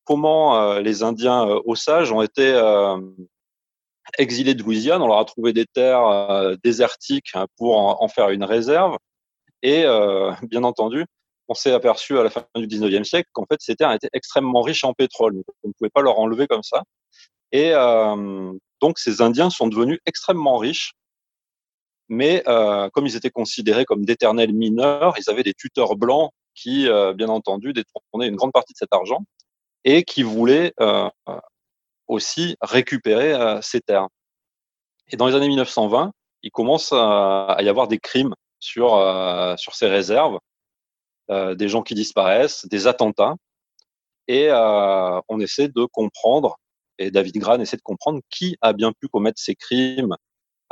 comment 0.05 0.75
les 0.79 1.03
Indiens 1.03 1.43
Osages 1.65 2.11
ont 2.11 2.21
été 2.21 2.45
exilés 4.17 4.55
de 4.55 4.63
Louisiane. 4.63 5.01
On 5.01 5.07
leur 5.07 5.19
a 5.19 5.25
trouvé 5.25 5.53
des 5.53 5.65
terres 5.65 6.57
désertiques 6.63 7.31
hein, 7.33 7.47
pour 7.57 8.01
en, 8.01 8.07
faire 8.07 8.29
une 8.29 8.43
réserve. 8.43 8.97
Et 9.61 9.83
bien 10.43 10.63
entendu, 10.63 11.05
on 11.51 11.53
s'est 11.53 11.71
aperçu 11.71 12.17
à 12.17 12.23
la 12.23 12.29
fin 12.29 12.45
du 12.55 12.67
19e 12.67 13.03
siècle 13.03 13.29
qu'en 13.33 13.45
fait, 13.45 13.59
ces 13.59 13.75
terres 13.75 13.91
étaient 13.91 14.09
extrêmement 14.13 14.61
riches 14.61 14.83
en 14.83 14.93
pétrole. 14.93 15.41
On 15.63 15.67
ne 15.67 15.73
pouvait 15.73 15.89
pas 15.89 16.01
leur 16.01 16.17
enlever 16.19 16.47
comme 16.47 16.63
ça. 16.63 16.83
Et 17.51 17.71
donc, 18.81 18.97
ces 18.97 19.21
Indiens 19.21 19.49
sont 19.49 19.67
devenus 19.67 19.99
extrêmement 20.05 20.57
riches 20.57 20.93
mais 22.11 22.43
euh, 22.45 22.89
comme 22.89 23.07
ils 23.07 23.15
étaient 23.15 23.29
considérés 23.31 23.85
comme 23.85 24.03
d'éternels 24.03 24.51
mineurs, 24.51 25.15
ils 25.17 25.29
avaient 25.29 25.43
des 25.43 25.53
tuteurs 25.53 25.95
blancs 25.95 26.29
qui, 26.53 26.89
euh, 26.89 27.13
bien 27.13 27.29
entendu, 27.29 27.71
détournaient 27.71 28.27
une 28.27 28.35
grande 28.35 28.51
partie 28.51 28.73
de 28.73 28.77
cet 28.77 28.93
argent 28.93 29.23
et 29.85 30.03
qui 30.03 30.21
voulaient 30.21 30.73
euh, 30.81 31.09
aussi 32.07 32.57
récupérer 32.59 33.61
ces 33.61 33.79
terres. 33.79 34.09
Et 35.07 35.15
dans 35.15 35.25
les 35.25 35.35
années 35.35 35.47
1920, 35.47 36.11
il 36.43 36.51
commence 36.51 36.91
à, 36.91 37.55
y 37.61 37.69
avoir 37.69 37.87
des 37.87 37.97
crimes 37.97 38.35
sur, 38.59 38.89
sur 39.57 39.73
ces 39.73 39.87
réserves, 39.87 40.37
des 41.31 41.69
gens 41.69 41.81
qui 41.81 41.95
disparaissent, 41.95 42.67
des 42.67 42.87
attentats, 42.87 43.35
et 44.27 44.49
on 44.51 45.39
essaie 45.39 45.69
de 45.69 45.85
comprendre, 45.85 46.57
et 46.97 47.11
David 47.11 47.37
Gran 47.37 47.59
essaie 47.59 47.77
de 47.77 47.81
comprendre 47.81 48.19
qui 48.29 48.57
a 48.61 48.73
bien 48.73 48.91
pu 48.91 49.07
commettre 49.07 49.39
ces 49.39 49.55
crimes 49.55 50.15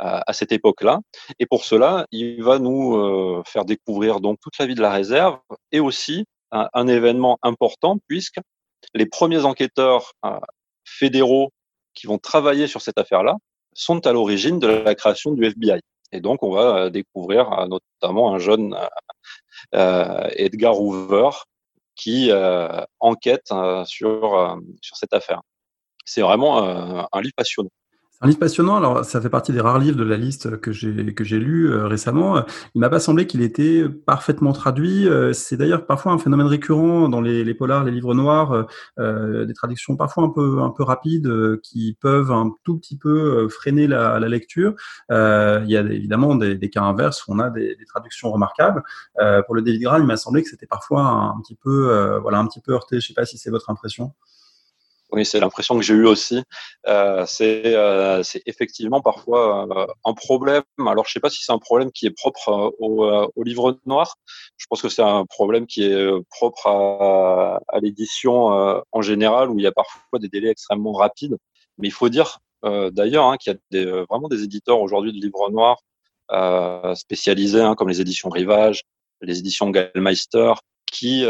à, 0.00 0.32
cette 0.32 0.52
époque-là. 0.52 1.00
Et 1.38 1.46
pour 1.46 1.64
cela, 1.64 2.06
il 2.10 2.42
va 2.42 2.58
nous 2.58 2.96
euh, 2.96 3.42
faire 3.46 3.64
découvrir 3.64 4.20
donc 4.20 4.38
toute 4.40 4.58
la 4.58 4.66
vie 4.66 4.74
de 4.74 4.80
la 4.80 4.90
réserve 4.90 5.38
et 5.72 5.80
aussi 5.80 6.24
un, 6.50 6.88
événement 6.88 7.38
important 7.42 7.98
puisque 8.08 8.38
les 8.94 9.06
premiers 9.06 9.44
enquêteurs 9.44 10.12
euh, 10.24 10.38
fédéraux 10.84 11.52
qui 11.94 12.06
vont 12.06 12.18
travailler 12.18 12.66
sur 12.66 12.80
cette 12.80 12.98
affaire-là 12.98 13.36
sont 13.74 14.06
à 14.06 14.12
l'origine 14.12 14.58
de 14.58 14.66
la 14.66 14.94
création 14.94 15.32
du 15.32 15.44
FBI. 15.44 15.80
Et 16.12 16.20
donc, 16.20 16.42
on 16.42 16.50
va 16.50 16.76
euh, 16.76 16.90
découvrir 16.90 17.68
notamment 17.68 18.34
un 18.34 18.38
jeune 18.38 18.74
Edgar 19.72 20.80
Hoover 20.80 21.30
qui 21.96 22.30
enquête 23.00 23.52
sur, 23.84 24.60
sur 24.80 24.96
cette 24.96 25.12
affaire. 25.12 25.42
C'est 26.04 26.22
vraiment 26.22 26.58
un 27.12 27.20
livre 27.20 27.34
passionnant. 27.36 27.70
Un 28.22 28.26
livre 28.26 28.38
passionnant. 28.38 28.76
Alors, 28.76 29.02
ça 29.02 29.18
fait 29.18 29.30
partie 29.30 29.50
des 29.50 29.62
rares 29.62 29.78
livres 29.78 29.96
de 29.96 30.04
la 30.04 30.18
liste 30.18 30.60
que 30.60 30.72
j'ai 30.72 31.14
que 31.14 31.24
j'ai 31.24 31.38
lu 31.38 31.70
euh, 31.70 31.86
récemment. 31.86 32.44
Il 32.74 32.80
m'a 32.82 32.90
pas 32.90 33.00
semblé 33.00 33.26
qu'il 33.26 33.40
était 33.40 33.88
parfaitement 33.88 34.52
traduit. 34.52 35.08
Euh, 35.08 35.32
c'est 35.32 35.56
d'ailleurs 35.56 35.86
parfois 35.86 36.12
un 36.12 36.18
phénomène 36.18 36.46
récurrent 36.46 37.08
dans 37.08 37.22
les, 37.22 37.44
les 37.44 37.54
polars, 37.54 37.82
les 37.82 37.92
livres 37.92 38.14
noirs, 38.14 38.66
euh, 38.98 39.46
des 39.46 39.54
traductions 39.54 39.96
parfois 39.96 40.24
un 40.24 40.28
peu 40.28 40.60
un 40.60 40.68
peu 40.68 40.82
rapides 40.82 41.32
qui 41.62 41.96
peuvent 41.98 42.30
un 42.30 42.52
tout 42.62 42.76
petit 42.78 42.98
peu 42.98 43.48
freiner 43.48 43.86
la, 43.86 44.20
la 44.20 44.28
lecture. 44.28 44.74
il 45.08 45.70
y 45.70 45.76
a 45.78 45.80
évidemment 45.80 46.34
des, 46.34 46.56
des, 46.56 46.68
cas 46.68 46.82
inverses 46.82 47.26
où 47.26 47.32
on 47.32 47.38
a 47.38 47.48
des, 47.48 47.74
traductions 47.88 48.30
remarquables. 48.30 48.82
pour 49.46 49.54
le 49.54 49.62
David 49.62 49.80
Graal, 49.80 50.02
il 50.02 50.06
m'a 50.06 50.18
semblé 50.18 50.42
que 50.42 50.50
c'était 50.50 50.66
parfois 50.66 51.02
un, 51.04 51.40
petit 51.40 51.56
peu 51.56 52.18
voilà 52.20 52.38
un 52.38 52.46
petit 52.46 52.60
peu 52.60 52.72
heurté. 52.72 53.00
Je 53.00 53.08
sais 53.08 53.14
pas 53.14 53.24
si 53.24 53.38
c'est 53.38 53.50
votre 53.50 53.70
impression. 53.70 54.12
Oui, 55.12 55.26
c'est 55.26 55.40
l'impression 55.40 55.76
que 55.76 55.82
j'ai 55.82 55.94
eue 55.94 56.06
aussi. 56.06 56.42
Euh, 56.86 57.24
c'est 57.26 57.62
euh, 57.66 58.22
effectivement 58.46 59.00
parfois 59.00 59.66
euh, 59.68 59.86
un 60.04 60.14
problème. 60.14 60.62
Alors, 60.86 61.04
je 61.06 61.12
sais 61.12 61.20
pas 61.20 61.30
si 61.30 61.42
c'est 61.42 61.52
un 61.52 61.58
problème 61.58 61.90
qui 61.90 62.06
est 62.06 62.10
propre 62.10 62.48
euh, 62.48 62.70
au, 62.78 63.04
euh, 63.04 63.26
au, 63.34 63.42
livre 63.42 63.78
noir. 63.86 64.14
Je 64.56 64.66
pense 64.68 64.82
que 64.82 64.88
c'est 64.88 65.02
un 65.02 65.24
problème 65.26 65.66
qui 65.66 65.82
est 65.84 66.06
propre 66.30 66.68
à, 66.68 67.60
à 67.68 67.80
l'édition 67.80 68.82
en 68.92 69.02
général, 69.02 69.50
où 69.50 69.58
il 69.58 69.62
y 69.62 69.66
a 69.66 69.72
parfois 69.72 70.18
des 70.20 70.28
délais 70.28 70.50
extrêmement 70.50 70.92
rapides. 70.92 71.36
Mais 71.78 71.88
il 71.88 71.92
faut 71.92 72.08
dire 72.08 72.38
d'ailleurs 72.62 73.26
hein, 73.26 73.36
qu'il 73.38 73.52
y 73.52 73.56
a 73.56 73.58
des, 73.70 74.04
vraiment 74.10 74.28
des 74.28 74.42
éditeurs 74.44 74.80
aujourd'hui 74.80 75.12
de 75.12 75.18
livres 75.18 75.50
noirs 75.50 75.80
spécialisés, 76.94 77.62
hein, 77.62 77.74
comme 77.74 77.88
les 77.88 78.00
éditions 78.00 78.28
Rivage, 78.28 78.82
les 79.22 79.38
éditions 79.38 79.70
Gallmeister, 79.70 80.52
qui 80.86 81.24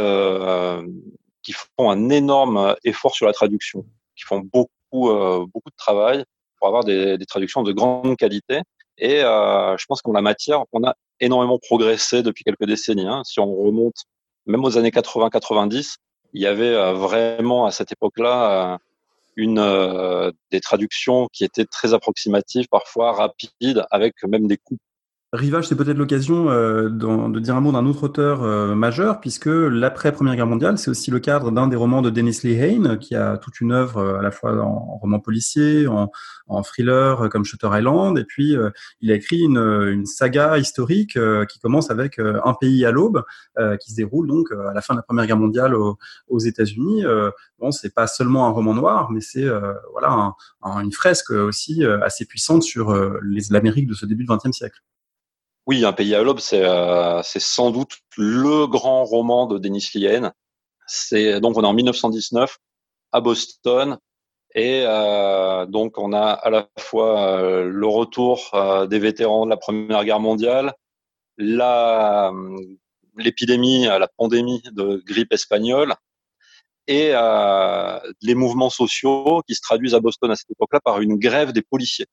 font 1.55 1.91
un 1.91 2.09
énorme 2.11 2.57
euh, 2.57 2.75
effort 2.85 3.15
sur 3.15 3.27
la 3.27 3.33
traduction, 3.33 3.85
qui 4.17 4.25
font 4.25 4.41
beaucoup, 4.41 5.11
euh, 5.11 5.47
beaucoup 5.53 5.71
de 5.71 5.77
travail 5.77 6.25
pour 6.59 6.69
avoir 6.69 6.85
des, 6.85 7.19
traductions 7.27 7.63
de 7.63 7.73
grande 7.73 8.17
qualité. 8.17 8.61
Et 8.99 9.23
euh, 9.23 9.77
je 9.79 9.87
pense 9.87 10.03
qu'en 10.03 10.13
la 10.13 10.21
matière, 10.21 10.65
on 10.73 10.85
a 10.85 10.95
énormément 11.21 11.59
progressé 11.59 12.23
depuis 12.23 12.45
quelques 12.45 12.67
décennies. 12.67 13.07
Hein. 13.07 13.23
Si 13.25 13.41
on 13.41 13.55
remonte 13.55 14.05
même 14.47 14.65
aux 14.65 14.77
années 14.77 14.91
80-90, 14.91 15.97
il 16.33 16.43
y 16.43 16.47
avait 16.47 16.93
vraiment 16.93 17.67
à 17.67 17.71
cette 17.71 17.93
époque-là 17.93 18.79
des 19.37 20.61
traductions 20.61 21.29
qui 21.33 21.45
étaient 21.45 21.65
très 21.65 21.95
approximatives, 21.95 22.67
parfois 22.71 23.13
rapides, 23.13 23.85
avec 23.91 24.23
même 24.25 24.47
des 24.47 24.57
coupes 24.57 24.81
Rivage, 25.33 25.69
c'est 25.69 25.77
peut-être 25.77 25.97
l'occasion 25.97 26.51
euh, 26.51 26.89
de 26.89 27.39
dire 27.39 27.55
un 27.55 27.61
mot 27.61 27.71
d'un 27.71 27.87
autre 27.87 28.03
auteur 28.03 28.43
euh, 28.43 28.75
majeur, 28.75 29.21
puisque 29.21 29.47
l'après-première 29.47 30.35
guerre 30.35 30.49
mondiale, 30.49 30.77
c'est 30.77 30.91
aussi 30.91 31.13
le 31.13 31.21
cadre 31.21 31.53
d'un 31.53 31.69
des 31.69 31.77
romans 31.77 32.03
de 32.03 32.11
Dennis 32.11 32.41
Lehane, 32.43 32.99
qui 32.99 33.15
a 33.15 33.39
toute 33.39 33.61
une 33.61 33.71
œuvre 33.71 33.99
euh, 33.99 34.19
à 34.19 34.23
la 34.23 34.33
fois 34.33 34.61
en, 34.61 34.99
roman 34.99 35.21
policier, 35.21 35.87
en, 35.87 36.11
en, 36.49 36.63
thriller 36.65 37.29
comme 37.29 37.45
Shutter 37.45 37.69
Island, 37.73 38.19
et 38.19 38.25
puis 38.25 38.57
il 39.01 39.13
a 39.13 39.15
écrit 39.15 39.43
une, 39.43 39.59
une 39.59 40.05
saga 40.05 40.59
historique 40.59 41.17
qui 41.49 41.59
commence 41.61 41.93
avec 41.93 42.19
Un 42.19 42.55
pays 42.55 42.85
à 42.85 42.91
l'aube, 42.91 43.23
qui 43.81 43.91
se 43.93 43.97
déroule 43.97 44.27
donc 44.27 44.51
à 44.53 44.75
la 44.75 44.81
fin 44.81 44.95
de 44.95 44.99
la 44.99 45.03
première 45.03 45.27
guerre 45.27 45.39
mondiale 45.39 45.75
aux, 45.75 46.39
États-Unis. 46.39 47.05
bon, 47.59 47.71
c'est 47.71 47.95
pas 47.95 48.07
seulement 48.09 48.47
un 48.47 48.51
roman 48.51 48.75
noir, 48.75 49.11
mais 49.11 49.21
c'est 49.21 49.49
voilà 49.93 50.35
un, 50.63 50.81
une 50.81 50.93
fresque 50.93 51.31
aussi 51.31 51.85
assez 51.85 52.27
puissante 52.27 52.63
sur 52.65 52.93
l'Amérique 53.51 53.87
de 53.87 53.95
ce 53.95 54.05
début 54.07 54.25
du 54.25 54.31
XXe 54.31 54.57
siècle. 54.57 54.81
Oui, 55.71 55.85
Un 55.85 55.93
pays 55.93 56.17
à 56.17 56.23
l'aube, 56.25 56.41
c'est 56.41 56.65
euh, 56.65 57.23
sans 57.23 57.71
doute 57.71 57.99
le 58.17 58.67
grand 58.67 59.05
roman 59.05 59.47
de 59.47 59.57
Denis. 59.57 59.89
C'est 60.89 61.41
donc 61.41 61.57
on 61.57 61.63
est 61.63 61.67
en 61.67 61.73
1919 61.75 62.59
à 63.13 63.21
Boston 63.21 63.97
et 64.57 64.83
euh, 64.85 65.67
donc 65.67 65.97
on 65.97 66.13
a 66.13 66.25
à 66.33 66.51
la 66.51 66.69
fois 66.77 67.21
euh, 67.39 67.63
le 67.67 67.87
retour 67.87 68.51
des 68.91 68.99
vétérans 68.99 69.45
de 69.45 69.51
la 69.51 69.57
Première 69.57 70.05
Guerre 70.05 70.19
mondiale, 70.19 70.75
l'épidémie, 73.17 73.85
la 73.85 74.09
pandémie 74.19 74.63
de 74.73 75.01
grippe 75.07 75.33
espagnole 75.33 75.95
et 76.89 77.13
les 78.23 78.35
mouvements 78.35 78.71
sociaux 78.71 79.41
qui 79.47 79.55
se 79.55 79.61
traduisent 79.61 79.95
à 79.95 80.01
Boston 80.01 80.33
à 80.33 80.35
cette 80.35 80.51
époque-là 80.51 80.81
par 80.81 81.01
une 81.01 81.17
grève 81.17 81.53
des 81.53 81.63
policiers 81.63 82.07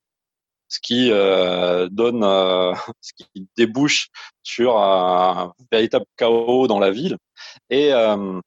ce 0.69 0.79
qui 0.81 1.09
euh, 1.11 1.87
donne, 1.89 2.23
euh, 2.23 2.73
ce 3.01 3.11
qui 3.13 3.47
débouche 3.55 4.09
sur 4.43 4.77
un 4.77 5.53
véritable 5.71 6.05
chaos 6.17 6.67
dans 6.67 6.79
la 6.79 6.91
ville. 6.91 7.17
Et, 7.69 7.93
euh, 7.93 8.39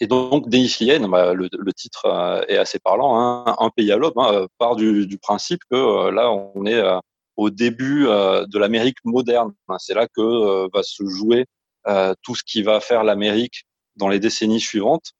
et 0.00 0.06
donc, 0.06 0.48
Denis 0.48 0.76
bah, 1.08 1.34
le, 1.34 1.48
le, 1.52 1.72
titre 1.72 2.06
euh, 2.06 2.42
est 2.48 2.56
assez 2.56 2.78
parlant, 2.78 3.18
hein, 3.18 3.56
un 3.58 3.70
pays 3.70 3.90
à 3.92 3.96
l'aube, 3.96 4.18
hein, 4.18 4.46
part 4.58 4.76
du, 4.76 5.06
du, 5.06 5.18
principe 5.18 5.60
que 5.70 6.10
là, 6.10 6.30
on 6.30 6.66
est 6.66 6.82
au 7.36 7.50
début 7.50 8.04
de 8.04 8.58
l'Amérique 8.58 8.98
moderne. 9.04 9.52
C'est 9.78 9.94
là 9.94 10.06
que 10.06 10.68
va 10.72 10.82
se 10.84 11.04
jouer 11.08 11.46
tout 12.22 12.36
ce 12.36 12.44
qui 12.44 12.62
va 12.62 12.80
faire 12.80 13.02
l'Amérique 13.02 13.64
dans 13.96 14.08
les 14.08 14.20
décennies 14.20 14.60
suivantes. 14.60 15.12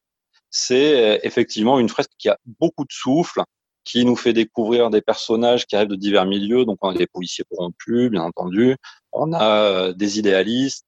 C'est 0.50 1.20
effectivement 1.24 1.80
une 1.80 1.88
fresque 1.88 2.12
qui 2.16 2.28
a 2.28 2.38
beaucoup 2.60 2.84
de 2.84 2.92
souffle, 2.92 3.42
qui 3.88 4.04
nous 4.04 4.16
fait 4.16 4.34
découvrir 4.34 4.90
des 4.90 5.00
personnages 5.00 5.66
qui 5.66 5.74
arrivent 5.74 5.88
de 5.88 5.96
divers 5.96 6.26
milieux. 6.26 6.66
Donc, 6.66 6.76
on 6.82 6.90
a 6.90 6.94
des 6.94 7.06
policiers 7.06 7.44
corrompus, 7.50 8.10
bien 8.10 8.22
entendu. 8.22 8.76
On 9.12 9.32
a 9.32 9.62
euh, 9.62 9.92
des 9.94 10.18
idéalistes. 10.18 10.84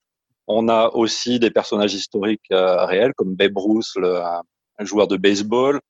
On 0.46 0.68
a 0.68 0.90
aussi 0.90 1.38
des 1.38 1.50
personnages 1.50 1.94
historiques 1.94 2.50
euh, 2.52 2.84
réels, 2.84 3.14
comme 3.16 3.34
Babe 3.34 3.56
Ruth, 3.56 3.86
le, 3.96 4.20
joueur 4.80 5.08
de 5.08 5.16
baseball. 5.16 5.80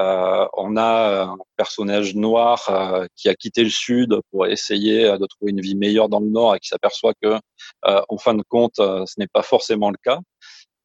Euh, 0.00 0.46
on 0.54 0.76
a 0.76 1.24
un 1.24 1.36
personnage 1.56 2.16
noir 2.16 2.66
euh, 2.68 3.06
qui 3.14 3.28
a 3.28 3.34
quitté 3.34 3.62
le 3.62 3.70
sud 3.70 4.16
pour 4.30 4.46
essayer 4.46 5.04
de 5.04 5.26
trouver 5.26 5.52
une 5.52 5.60
vie 5.60 5.76
meilleure 5.76 6.08
dans 6.08 6.20
le 6.20 6.28
nord 6.28 6.56
et 6.56 6.58
qui 6.58 6.68
s'aperçoit 6.68 7.14
que, 7.22 7.38
en 7.84 8.18
fin 8.18 8.34
de 8.34 8.42
compte, 8.48 8.76
ce 8.76 9.14
n'est 9.18 9.28
pas 9.28 9.42
forcément 9.42 9.90
le 9.90 9.96
cas. 10.02 10.18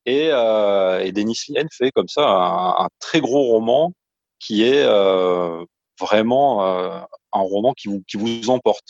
Et, 0.05 0.27
et 0.27 1.11
Denis 1.11 1.39
Lien 1.49 1.65
fait 1.71 1.91
comme 1.91 2.07
ça 2.07 2.27
un, 2.27 2.85
un 2.85 2.89
très 2.99 3.19
gros 3.21 3.43
roman 3.43 3.93
qui 4.41 4.63
est 4.63 4.83
euh, 4.83 5.63
vraiment 6.01 6.65
euh, 6.65 6.99
un 7.33 7.41
roman 7.41 7.73
qui 7.73 7.87
vous, 7.87 8.49
emporte. 8.49 8.89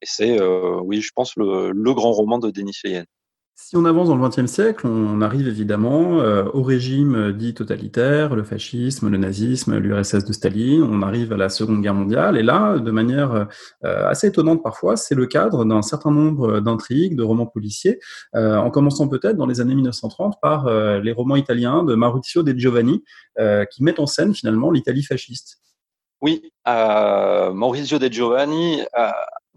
Et 0.00 0.06
c'est, 0.06 0.40
euh, 0.40 0.80
oui, 0.82 1.00
je 1.00 1.10
pense, 1.14 1.36
le, 1.36 1.92
grand 1.92 2.12
roman 2.12 2.38
de 2.38 2.50
Denis 2.50 2.78
Lehane. 2.84 3.04
Si 3.54 3.76
on 3.76 3.84
avance 3.84 4.08
dans 4.08 4.16
le 4.16 4.26
XXe 4.26 4.50
siècle, 4.50 4.86
on 4.86 5.20
arrive 5.20 5.46
évidemment 5.46 6.20
euh, 6.20 6.44
au 6.54 6.62
régime 6.62 7.32
dit 7.32 7.54
totalitaire, 7.54 8.34
le 8.34 8.42
fascisme, 8.42 9.08
le 9.10 9.18
nazisme, 9.18 9.76
l'URSS 9.76 10.24
de 10.24 10.32
Staline, 10.32 10.82
on 10.82 11.02
arrive 11.02 11.32
à 11.32 11.36
la 11.36 11.48
Seconde 11.50 11.82
Guerre 11.82 11.94
mondiale, 11.94 12.38
et 12.38 12.42
là, 12.42 12.78
de 12.78 12.90
manière 12.90 13.46
assez 13.82 14.28
étonnante 14.28 14.62
parfois, 14.62 14.96
c'est 14.96 15.14
le 15.14 15.26
cadre 15.26 15.64
d'un 15.64 15.82
certain 15.82 16.10
nombre 16.10 16.60
d'intrigues, 16.60 17.14
de 17.14 17.22
romans 17.22 17.46
policiers, 17.46 18.00
en 18.34 18.70
commençant 18.70 19.06
peut-être 19.06 19.36
dans 19.36 19.46
les 19.46 19.60
années 19.60 19.74
1930 19.74 20.36
par 20.40 20.68
les 21.00 21.12
romans 21.12 21.36
italiens 21.36 21.84
de 21.84 21.94
Maurizio 21.94 22.42
De 22.42 22.58
Giovanni, 22.58 23.04
qui 23.70 23.84
mettent 23.84 24.00
en 24.00 24.06
scène 24.06 24.34
finalement 24.34 24.70
l'Italie 24.70 25.04
fasciste. 25.04 25.62
Oui, 26.22 26.52
Maurizio 26.66 27.98
De 27.98 28.08
Giovanni 28.08 28.82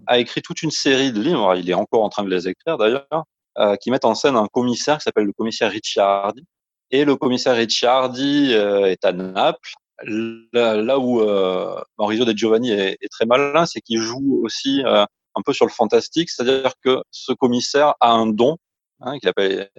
a 0.07 0.19
écrit 0.19 0.41
toute 0.41 0.63
une 0.63 0.71
série 0.71 1.11
de 1.11 1.21
livres, 1.21 1.55
il 1.55 1.69
est 1.69 1.73
encore 1.75 2.03
en 2.03 2.09
train 2.09 2.23
de 2.23 2.29
les 2.29 2.47
écrire 2.47 2.77
d'ailleurs, 2.77 3.25
euh, 3.57 3.75
qui 3.77 3.91
mettent 3.91 4.05
en 4.05 4.15
scène 4.15 4.35
un 4.35 4.47
commissaire 4.47 4.97
qui 4.97 5.03
s'appelle 5.03 5.25
le 5.25 5.33
commissaire 5.33 5.71
Ricciardi. 5.71 6.43
Et 6.91 7.05
le 7.05 7.15
commissaire 7.15 7.55
Ricciardi 7.55 8.53
euh, 8.53 8.85
est 8.85 9.05
à 9.05 9.13
Naples. 9.13 9.73
Là, 10.03 10.99
où 10.99 11.21
euh, 11.21 11.81
Maurizio 11.97 12.25
De 12.25 12.33
Giovanni 12.33 12.71
est, 12.71 12.97
est 12.99 13.09
très 13.09 13.25
malin, 13.25 13.65
c'est 13.65 13.79
qu'il 13.79 14.01
joue 14.01 14.41
aussi 14.43 14.83
euh, 14.83 15.05
un 15.35 15.41
peu 15.45 15.53
sur 15.53 15.65
le 15.65 15.71
fantastique, 15.71 16.29
c'est-à-dire 16.29 16.73
que 16.83 17.01
ce 17.11 17.31
commissaire 17.31 17.93
a 18.01 18.11
un 18.11 18.25
don 18.25 18.57
hein, 18.99 19.17
qu'il 19.19 19.29
appelle 19.29 19.69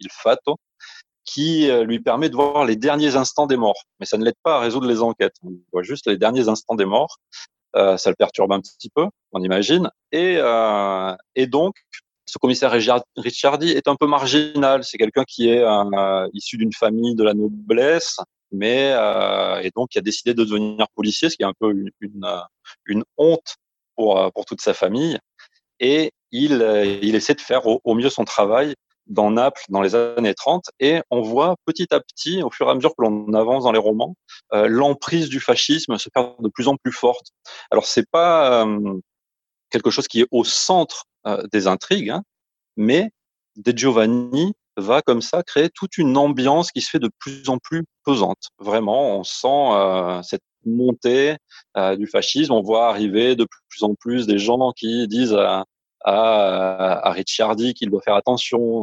il 0.00 0.08
fato, 0.10 0.56
qui 1.24 1.70
lui 1.84 2.00
permet 2.00 2.28
de 2.28 2.34
voir 2.34 2.64
les 2.64 2.76
derniers 2.76 3.16
instants 3.16 3.46
des 3.46 3.56
morts. 3.56 3.84
Mais 4.00 4.06
ça 4.06 4.18
ne 4.18 4.24
l'aide 4.24 4.36
pas 4.42 4.56
à 4.56 4.60
résoudre 4.60 4.86
les 4.86 5.02
enquêtes. 5.02 5.36
On 5.44 5.52
voit 5.72 5.82
juste 5.82 6.06
les 6.06 6.16
derniers 6.16 6.48
instants 6.48 6.74
des 6.74 6.84
morts. 6.84 7.18
Euh, 7.76 7.96
ça 7.96 8.10
le 8.10 8.16
perturbe 8.16 8.52
un 8.52 8.60
petit 8.60 8.90
peu, 8.90 9.06
on 9.32 9.42
imagine. 9.42 9.90
Et, 10.10 10.36
euh, 10.38 11.14
et 11.34 11.46
donc, 11.46 11.74
ce 12.26 12.38
commissaire 12.38 12.70
Ricciardi 13.16 13.70
est 13.70 13.88
un 13.88 13.96
peu 13.96 14.06
marginal. 14.06 14.84
C'est 14.84 14.98
quelqu'un 14.98 15.24
qui 15.24 15.48
est 15.48 15.62
euh, 15.62 16.28
issu 16.34 16.58
d'une 16.58 16.72
famille 16.72 17.14
de 17.14 17.24
la 17.24 17.34
noblesse, 17.34 18.18
mais 18.50 18.92
euh, 18.92 19.60
et 19.60 19.70
donc 19.74 19.90
qui 19.90 19.98
a 19.98 20.02
décidé 20.02 20.34
de 20.34 20.44
devenir 20.44 20.86
policier, 20.94 21.30
ce 21.30 21.36
qui 21.36 21.42
est 21.42 21.46
un 21.46 21.54
peu 21.58 21.70
une, 21.70 21.90
une, 22.00 22.26
une 22.86 23.04
honte 23.16 23.56
pour, 23.96 24.18
euh, 24.18 24.28
pour 24.30 24.44
toute 24.44 24.60
sa 24.60 24.74
famille. 24.74 25.18
Et 25.80 26.12
il, 26.30 26.62
euh, 26.62 26.84
il 27.02 27.14
essaie 27.14 27.34
de 27.34 27.40
faire 27.40 27.62
au, 27.66 27.94
mieux 27.94 28.10
son 28.10 28.24
travail 28.24 28.74
dans 29.06 29.30
Naples 29.30 29.62
dans 29.68 29.82
les 29.82 29.94
années 29.94 30.34
30 30.34 30.64
et 30.80 31.00
on 31.10 31.22
voit 31.22 31.56
petit 31.64 31.92
à 31.92 32.00
petit, 32.00 32.42
au 32.42 32.50
fur 32.50 32.66
et 32.66 32.70
à 32.70 32.74
mesure 32.74 32.94
que 32.96 33.02
l'on 33.02 33.32
avance 33.34 33.64
dans 33.64 33.72
les 33.72 33.78
romans, 33.78 34.14
euh, 34.52 34.66
l'emprise 34.68 35.28
du 35.28 35.40
fascisme 35.40 35.98
se 35.98 36.08
faire 36.14 36.34
de 36.38 36.48
plus 36.48 36.68
en 36.68 36.76
plus 36.76 36.92
forte. 36.92 37.28
Alors 37.70 37.86
c'est 37.86 38.08
pas 38.10 38.64
euh, 38.64 38.98
quelque 39.70 39.90
chose 39.90 40.08
qui 40.08 40.20
est 40.20 40.28
au 40.30 40.44
centre 40.44 41.04
euh, 41.26 41.42
des 41.52 41.66
intrigues, 41.66 42.10
hein, 42.10 42.22
mais 42.76 43.10
De 43.56 43.76
Giovanni 43.76 44.54
va 44.76 45.02
comme 45.02 45.20
ça 45.20 45.42
créer 45.42 45.68
toute 45.68 45.98
une 45.98 46.16
ambiance 46.16 46.72
qui 46.72 46.80
se 46.80 46.88
fait 46.88 46.98
de 46.98 47.10
plus 47.18 47.48
en 47.50 47.58
plus 47.58 47.84
pesante. 48.04 48.48
Vraiment, 48.58 49.18
on 49.18 49.24
sent 49.24 49.46
euh, 49.48 50.22
cette 50.22 50.42
montée 50.64 51.36
du 51.98 52.06
fascisme. 52.06 52.52
On 52.52 52.62
voit 52.62 52.88
arriver 52.88 53.34
de 53.34 53.44
plus 53.68 53.82
en 53.82 53.96
plus 53.96 54.28
des 54.28 54.38
gens 54.38 54.70
qui 54.70 55.08
disent 55.08 55.36
à, 56.04 57.10
Ricciardi 57.10 57.74
qu'il 57.74 57.90
doit 57.90 58.02
faire 58.02 58.16
attention 58.16 58.82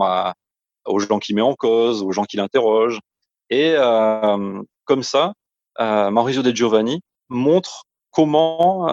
aux 0.86 1.00
gens 1.00 1.20
qu'il 1.20 1.36
met 1.36 1.42
en 1.42 1.56
cause, 1.56 2.04
aux 2.04 2.12
gens 2.12 2.24
qu'il 2.24 2.40
interroge. 2.40 3.00
Et 3.50 3.74
euh, 3.76 4.62
comme 4.86 5.04
ça, 5.04 5.34
euh, 5.80 6.12
Maurizio 6.12 6.42
De 6.44 6.52
Giovanni 6.52 7.02
montre 7.30 7.84
comment 8.12 8.88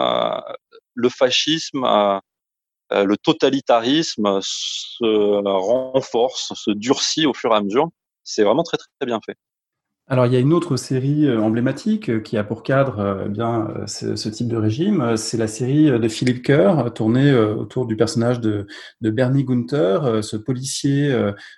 le 0.94 1.08
fascisme 1.08 1.84
euh, 2.92 3.04
le 3.04 3.16
totalitarisme 3.16 4.38
se 4.40 5.42
renforce, 5.44 6.52
se 6.54 6.70
durcit 6.70 7.26
au 7.26 7.34
fur 7.34 7.52
et 7.52 7.56
à 7.56 7.60
mesure. 7.60 7.88
C'est 8.22 8.44
vraiment 8.44 8.62
très 8.62 8.76
très 8.76 9.06
bien 9.06 9.20
fait. 9.24 9.36
Alors, 10.08 10.26
il 10.26 10.32
y 10.32 10.36
a 10.36 10.38
une 10.38 10.52
autre 10.52 10.76
série 10.76 11.26
euh, 11.26 11.40
emblématique 11.40 12.10
euh, 12.10 12.20
qui 12.20 12.36
a 12.36 12.44
pour 12.44 12.62
cadre 12.62 13.00
euh, 13.00 13.26
bien 13.26 13.66
ce, 13.86 14.28
type 14.28 14.46
de 14.46 14.56
régime. 14.56 15.16
C'est 15.16 15.36
la 15.36 15.48
série 15.48 15.86
de 15.90 16.08
Philippe 16.08 16.44
Kerr, 16.44 16.92
tournée 16.94 17.34
autour 17.34 17.86
du 17.86 17.96
personnage 17.96 18.40
de, 18.40 18.68
Bernie 19.00 19.42
Gunther, 19.42 20.22
ce 20.22 20.36
policier. 20.36 21.10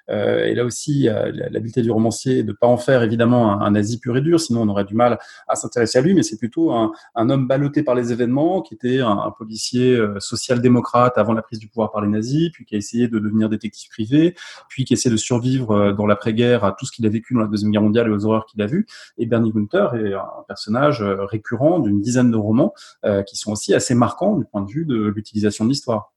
et 0.09 0.55
là 0.55 0.65
aussi, 0.65 1.09
l'habileté 1.51 1.83
du 1.83 1.91
romancier 1.91 2.43
de 2.43 2.53
pas 2.53 2.67
en 2.67 2.77
faire 2.77 3.03
évidemment 3.03 3.61
un, 3.61 3.71
nazi 3.71 3.99
pur 3.99 4.17
et 4.17 4.21
dur, 4.21 4.39
sinon 4.39 4.63
on 4.63 4.69
aurait 4.69 4.85
du 4.85 4.95
mal 4.95 5.19
à 5.49 5.57
s'intéresser 5.57 5.99
à 5.99 6.03
lui. 6.03 6.15
Mais 6.15 6.23
c'est 6.23 6.39
plutôt 6.39 6.73
un, 6.73 6.93
un, 7.15 7.31
homme 7.31 7.49
ballotté 7.49 7.83
par 7.83 7.95
les 7.95 8.13
événements, 8.13 8.63
qui 8.63 8.75
était 8.75 9.01
un, 9.01 9.19
un 9.19 9.31
policier 9.31 9.99
social-démocrate 10.19 11.19
avant 11.19 11.33
la 11.33 11.43
prise 11.43 11.59
du 11.59 11.69
pouvoir 11.69 11.91
par 11.91 12.03
les 12.03 12.09
nazis, 12.09 12.51
puis 12.53 12.65
qui 12.65 12.75
a 12.75 12.79
essayé 12.79 13.09
de 13.09 13.19
devenir 13.19 13.49
détective 13.49 13.91
privé, 13.91 14.35
puis 14.69 14.85
qui 14.85 14.95
essaie 14.95 15.11
de 15.11 15.17
survivre 15.17 15.93
dans 15.93 16.07
l'après-guerre 16.07 16.65
à 16.65 16.73
tout 16.73 16.87
ce 16.87 16.93
qu'il 16.93 17.07
a 17.07 17.11
vécu 17.11 17.35
dans 17.35 17.41
la 17.41 17.49
deuxième 17.49 17.73
guerre 17.73 17.83
mondiale 17.83 18.09
et 18.09 18.11
aux 18.11 18.25
horreurs 18.27 18.38
qu'il 18.47 18.61
a 18.63 18.67
vu. 18.67 18.87
Et 19.17 19.27
Bernie 19.27 19.53
Gunther 19.53 19.95
est 19.95 20.15
un 20.15 20.45
personnage 20.47 21.03
euh, 21.03 21.25
récurrent 21.25 21.79
d'une 21.79 22.01
dizaine 22.01 22.31
de 22.31 22.37
romans 22.37 22.75
euh, 23.05 23.23
qui 23.23 23.37
sont 23.37 23.53
aussi 23.53 23.75
assez 23.75 23.95
marquants 23.95 24.37
du 24.37 24.45
point 24.45 24.63
de 24.63 24.71
vue 24.71 24.85
de 24.85 25.07
l'utilisation 25.09 25.65
de 25.65 25.71
l'histoire. 25.71 26.13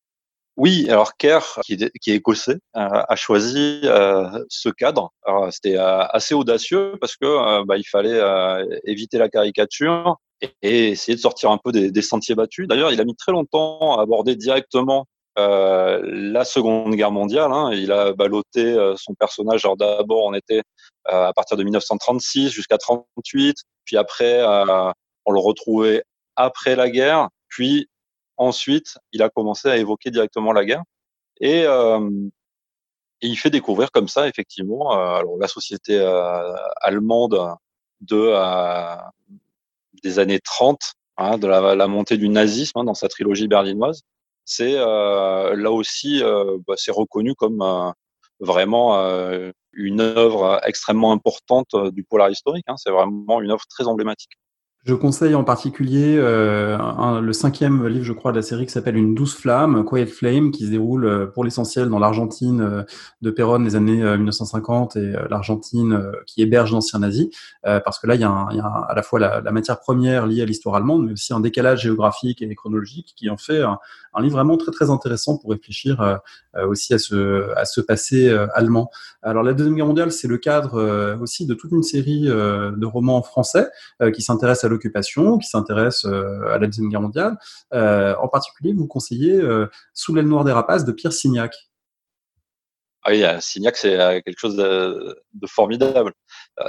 Oui, 0.58 0.88
alors 0.90 1.16
Kerr, 1.18 1.60
qui 1.64 1.74
est, 1.74 2.08
écossais, 2.08 2.60
a 2.74 3.16
choisi 3.16 3.82
euh, 3.86 4.28
ce 4.50 4.70
cadre. 4.70 5.12
C'était 5.50 5.78
assez 5.78 6.36
audacieux 6.36 6.98
parce 7.00 7.16
que 7.16 7.64
bah, 7.64 7.78
il 7.78 7.86
fallait 7.86 8.20
éviter 8.84 9.18
la 9.18 9.30
caricature 9.30 10.18
et, 10.62 10.90
essayer 10.90 11.16
de 11.16 11.22
sortir 11.22 11.52
un 11.52 11.58
peu 11.58 11.72
des 11.72 12.02
sentiers 12.02 12.36
battus. 12.36 12.68
D'ailleurs, 12.68 12.92
il 12.92 13.00
a 13.00 13.06
mis 13.06 13.16
très 13.16 13.32
longtemps 13.32 13.98
à 13.98 14.04
aborder 14.04 14.36
directement 14.36 15.08
euh, 15.38 16.00
la 16.04 16.44
Seconde 16.46 16.94
Guerre 16.96 17.12
mondiale. 17.12 17.52
Hein, 17.52 17.72
il 17.74 17.92
a 17.92 18.14
ballotté 18.14 18.66
euh, 18.66 18.96
son 18.98 19.14
personnage. 19.14 19.66
Alors 19.66 19.78
d'abord, 19.78 20.26
on 20.26 20.34
était 20.34 20.62
euh, 21.12 21.28
à 21.28 21.34
partir 21.34 21.58
de 21.58 21.64
1936 21.64 22.50
jusqu'à 22.50 22.78
38, 22.78 23.56
puis 23.86 23.98
après, 23.98 24.44
on 25.26 25.32
le 25.32 25.40
retrouvait 25.40 26.04
après 26.36 26.76
la 26.76 26.90
guerre, 26.90 27.30
puis 27.48 27.88
ensuite, 28.38 28.98
il 29.14 29.22
a 29.22 29.30
commencé 29.30 29.70
à 29.70 29.78
évoquer 29.78 30.12
directement 30.12 30.52
la 30.52 30.66
guerre. 30.66 30.84
Et, 31.40 31.64
euh, 31.66 32.10
et 33.22 33.28
il 33.28 33.36
fait 33.38 33.50
découvrir 33.50 33.92
comme 33.92 34.08
ça, 34.08 34.28
effectivement, 34.28 34.94
euh, 34.94 35.16
alors 35.16 35.38
la 35.40 35.48
société 35.48 36.00
euh, 36.00 36.54
allemande 36.82 37.56
de 38.02 38.34
des 40.04 40.18
années 40.18 40.40
30, 40.40 40.80
hein, 41.18 41.38
de 41.38 41.48
la, 41.48 41.76
la, 41.76 41.88
montée 41.88 42.18
du 42.18 42.30
nazisme 42.30 42.80
hein, 42.80 42.84
dans 42.84 42.96
sa 42.96 43.08
trilogie 43.08 43.48
berlinoise 43.48 44.02
euh, 44.60 45.56
là 45.56 45.72
aussi 45.72 46.24
euh, 46.24 46.58
bah, 46.68 46.76
c'est 46.78 46.92
reconnu 46.92 47.36
comme 47.36 47.62
euh, 47.62 47.92
vraiment 48.40 48.96
une 49.74 50.02
œuvre 50.02 50.60
extrêmement 50.66 51.12
importante 51.12 51.76
du 51.94 52.04
polar 52.04 52.30
historique. 52.30 52.66
Hein. 52.68 52.76
C'est 52.78 52.92
vraiment 52.92 53.42
une 53.42 53.52
œuvre 53.52 53.66
très 53.70 53.88
emblématique. 53.88 54.32
Je 54.84 54.96
conseille 54.96 55.36
en 55.36 55.44
particulier 55.44 56.18
euh, 56.18 57.22
le 57.22 57.34
cinquième 57.34 57.86
livre, 57.86 58.04
je 58.04 58.14
crois, 58.14 58.32
de 58.32 58.38
la 58.38 58.42
série 58.42 58.66
qui 58.66 58.72
s'appelle 58.72 58.98
Une 58.98 59.14
douce 59.14 59.36
flamme, 59.36 59.86
Quiet 59.86 60.08
Flame, 60.08 60.50
qui 60.50 60.66
se 60.66 60.72
déroule 60.72 61.06
euh, 61.06 61.28
pour 61.28 61.44
l'essentiel 61.44 61.88
dans 61.88 62.00
l'Argentine 62.00 62.62
euh, 62.62 62.84
de 63.22 63.30
Perón 63.30 63.60
des 63.60 63.76
années 63.76 64.02
1950 64.18 64.96
et 64.96 65.14
l'Argentine 65.30 66.12
qui 66.26 66.42
héberge 66.42 66.72
l'ancien 66.72 67.00
nazi, 67.00 67.30
parce 67.64 68.00
que 68.00 68.08
là, 68.08 68.16
il 68.16 68.22
y 68.22 68.24
a, 68.24 68.30
un, 68.30 68.52
y 68.52 68.60
a 68.60 68.66
un, 68.66 68.82
à 68.90 68.96
la 68.96 69.04
fois 69.04 69.20
la, 69.20 69.52
matière 69.52 69.80
première 69.80 70.26
liée 70.26 70.42
à 70.42 70.46
l'histoire 70.46 70.76
allemande, 70.76 71.06
mais 71.06 71.14
aussi 71.14 71.32
un 71.32 71.40
décalage 71.40 71.84
géographique 71.84 72.42
et 72.42 72.56
chronologique 72.56 73.14
qui 73.16 73.30
en 73.30 73.38
fait 73.38 73.62
un, 73.62 73.78
livre 74.20 74.36
vraiment 74.36 74.58
très 74.58 74.72
très 74.72 74.90
intéressant 74.90 75.38
pour 75.38 75.52
réfléchir 75.52 76.20
aussi 76.68 76.94
à 76.94 76.98
ce, 76.98 77.54
à 77.56 77.66
ce 77.66 77.82
passé 77.82 78.30
allemand. 78.56 78.90
Alors 79.22 79.44
la 79.44 79.54
Deuxième 79.54 79.76
Guerre 79.76 79.86
mondiale, 79.86 80.12
c'est 80.12 80.28
le 80.28 80.38
cadre 80.38 81.18
aussi 81.22 81.46
de 81.46 81.54
toute 81.54 81.72
une 81.72 81.84
série 81.84 82.24
de 82.24 82.86
romans 82.86 83.22
français 83.22 83.70
qui 84.14 84.22
s'intéressent 84.22 84.71
l'occupation, 84.72 85.38
qui 85.38 85.48
s'intéresse 85.48 86.06
euh, 86.06 86.54
à 86.54 86.58
la 86.58 86.68
Deuxième 86.68 86.90
Guerre 86.90 87.02
mondiale. 87.02 87.38
Euh, 87.74 88.16
en 88.22 88.28
particulier, 88.28 88.74
vous 88.74 88.88
conseillez 88.88 89.36
euh, 89.36 89.68
Sous 89.94 90.16
l'aile 90.16 90.28
noire 90.28 90.44
des 90.44 90.52
rapaces 90.52 90.86
de 90.86 90.92
Pierre 90.92 91.14
Signac. 91.14 91.54
Ah 93.04 93.12
oui, 93.12 93.24
Signac, 93.40 93.78
c'est 93.78 93.98
quelque 94.24 94.38
chose 94.38 94.56
de, 94.56 95.18
formidable. 95.48 96.14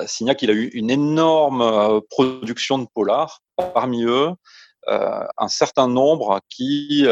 Signac, 0.07 0.41
il 0.41 0.51
a 0.51 0.55
eu 0.55 0.69
une 0.69 0.91
énorme 0.91 2.01
production 2.09 2.79
de 2.79 2.87
polars. 2.95 3.41
Parmi 3.75 4.05
eux, 4.05 4.31
un 4.88 5.49
certain 5.49 5.88
nombre 5.88 6.41
qui 6.49 7.05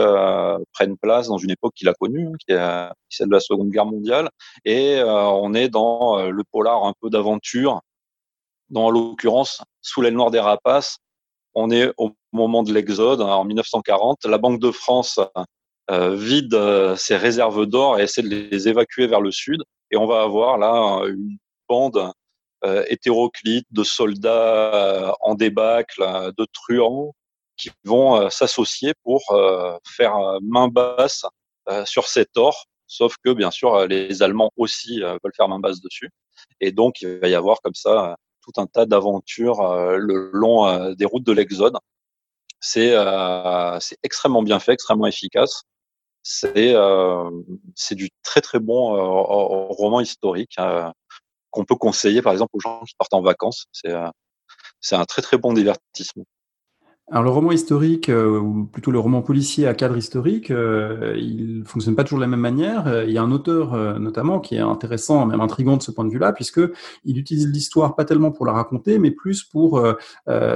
prennent 0.72 0.96
place 0.96 1.28
dans 1.28 1.36
une 1.36 1.50
époque 1.50 1.74
qu'il 1.74 1.90
a 1.90 1.92
connue, 1.92 2.28
hein, 2.28 2.36
qui 2.38 2.52
est 2.54 2.88
celle 3.10 3.28
de 3.28 3.34
la 3.34 3.40
Seconde 3.40 3.68
Guerre 3.68 3.84
mondiale, 3.84 4.30
et 4.64 5.02
on 5.04 5.52
est 5.52 5.68
dans 5.68 6.22
le 6.22 6.42
polar 6.50 6.86
un 6.86 6.94
peu 6.98 7.10
d'aventure 7.10 7.82
dans 8.70 8.90
l'occurrence, 8.90 9.62
sous 9.82 10.00
l'aile 10.00 10.14
noire 10.14 10.30
des 10.30 10.40
rapaces, 10.40 10.98
on 11.54 11.70
est 11.70 11.92
au 11.96 12.12
moment 12.32 12.62
de 12.62 12.72
l'exode, 12.72 13.20
hein, 13.20 13.26
en 13.26 13.44
1940. 13.44 14.24
La 14.24 14.38
Banque 14.38 14.60
de 14.60 14.70
France 14.70 15.18
euh, 15.90 16.14
vide 16.14 16.54
euh, 16.54 16.94
ses 16.96 17.16
réserves 17.16 17.66
d'or 17.66 17.98
et 17.98 18.04
essaie 18.04 18.22
de 18.22 18.28
les 18.28 18.68
évacuer 18.68 19.06
vers 19.06 19.20
le 19.20 19.32
sud. 19.32 19.62
Et 19.90 19.96
on 19.96 20.06
va 20.06 20.22
avoir 20.22 20.58
là 20.58 21.02
une 21.08 21.36
bande 21.68 22.12
euh, 22.64 22.84
hétéroclite 22.88 23.66
de 23.72 23.82
soldats 23.82 25.16
en 25.20 25.34
débâcle, 25.34 26.32
de 26.36 26.46
truands, 26.52 27.12
qui 27.56 27.70
vont 27.84 28.30
s'associer 28.30 28.94
pour 29.02 29.20
faire 29.84 30.14
main 30.42 30.68
basse 30.68 31.26
sur 31.84 32.06
cet 32.06 32.36
or 32.36 32.64
sauf 32.86 33.16
que 33.22 33.32
bien 33.32 33.50
sûr 33.50 33.86
les 33.86 34.22
Allemands 34.22 34.50
aussi 34.56 35.00
veulent 35.00 35.34
faire 35.36 35.48
main 35.48 35.60
basse 35.60 35.80
dessus, 35.80 36.10
et 36.60 36.72
donc 36.72 37.02
il 37.02 37.18
va 37.18 37.28
y 37.28 37.34
avoir 37.34 37.60
comme 37.60 37.74
ça 37.74 38.16
tout 38.42 38.60
un 38.60 38.66
tas 38.66 38.86
d'aventures 38.86 39.62
le 39.96 40.30
long 40.32 40.92
des 40.94 41.04
routes 41.04 41.24
de 41.24 41.32
l'Exode. 41.32 41.76
C'est 42.60 42.94
c'est 43.80 43.98
extrêmement 44.02 44.42
bien 44.42 44.60
fait, 44.60 44.72
extrêmement 44.72 45.06
efficace. 45.06 45.62
C'est 46.22 46.74
du 47.92 48.10
très 48.22 48.40
très 48.40 48.58
bon 48.58 48.92
roman 49.70 50.00
historique 50.00 50.56
qu'on 51.50 51.64
peut 51.64 51.76
conseiller 51.76 52.22
par 52.22 52.32
exemple 52.32 52.50
aux 52.54 52.60
gens 52.60 52.82
qui 52.86 52.94
partent 52.98 53.14
en 53.14 53.22
vacances. 53.22 53.66
C'est 54.80 54.96
un 54.96 55.04
très 55.04 55.22
très 55.22 55.38
bon 55.38 55.52
divertissement. 55.52 56.24
Alors 57.12 57.24
le 57.24 57.30
roman 57.30 57.50
historique, 57.50 58.08
euh, 58.08 58.38
ou 58.38 58.66
plutôt 58.66 58.92
le 58.92 59.00
roman 59.00 59.20
policier 59.20 59.66
à 59.66 59.74
cadre 59.74 59.96
historique, 59.96 60.52
euh, 60.52 61.16
il 61.18 61.64
fonctionne 61.66 61.96
pas 61.96 62.04
toujours 62.04 62.20
de 62.20 62.24
la 62.24 62.28
même 62.28 62.38
manière. 62.38 62.86
Euh, 62.86 63.04
il 63.04 63.10
y 63.10 63.18
a 63.18 63.22
un 63.22 63.32
auteur 63.32 63.74
euh, 63.74 63.98
notamment 63.98 64.38
qui 64.38 64.54
est 64.54 64.60
intéressant, 64.60 65.26
même 65.26 65.40
intrigant 65.40 65.76
de 65.76 65.82
ce 65.82 65.90
point 65.90 66.04
de 66.04 66.10
vue-là, 66.10 66.32
puisque 66.32 66.60
il 67.04 67.18
utilise 67.18 67.48
l'histoire 67.48 67.96
pas 67.96 68.04
tellement 68.04 68.30
pour 68.30 68.46
la 68.46 68.52
raconter, 68.52 69.00
mais 69.00 69.10
plus 69.10 69.42
pour 69.42 69.82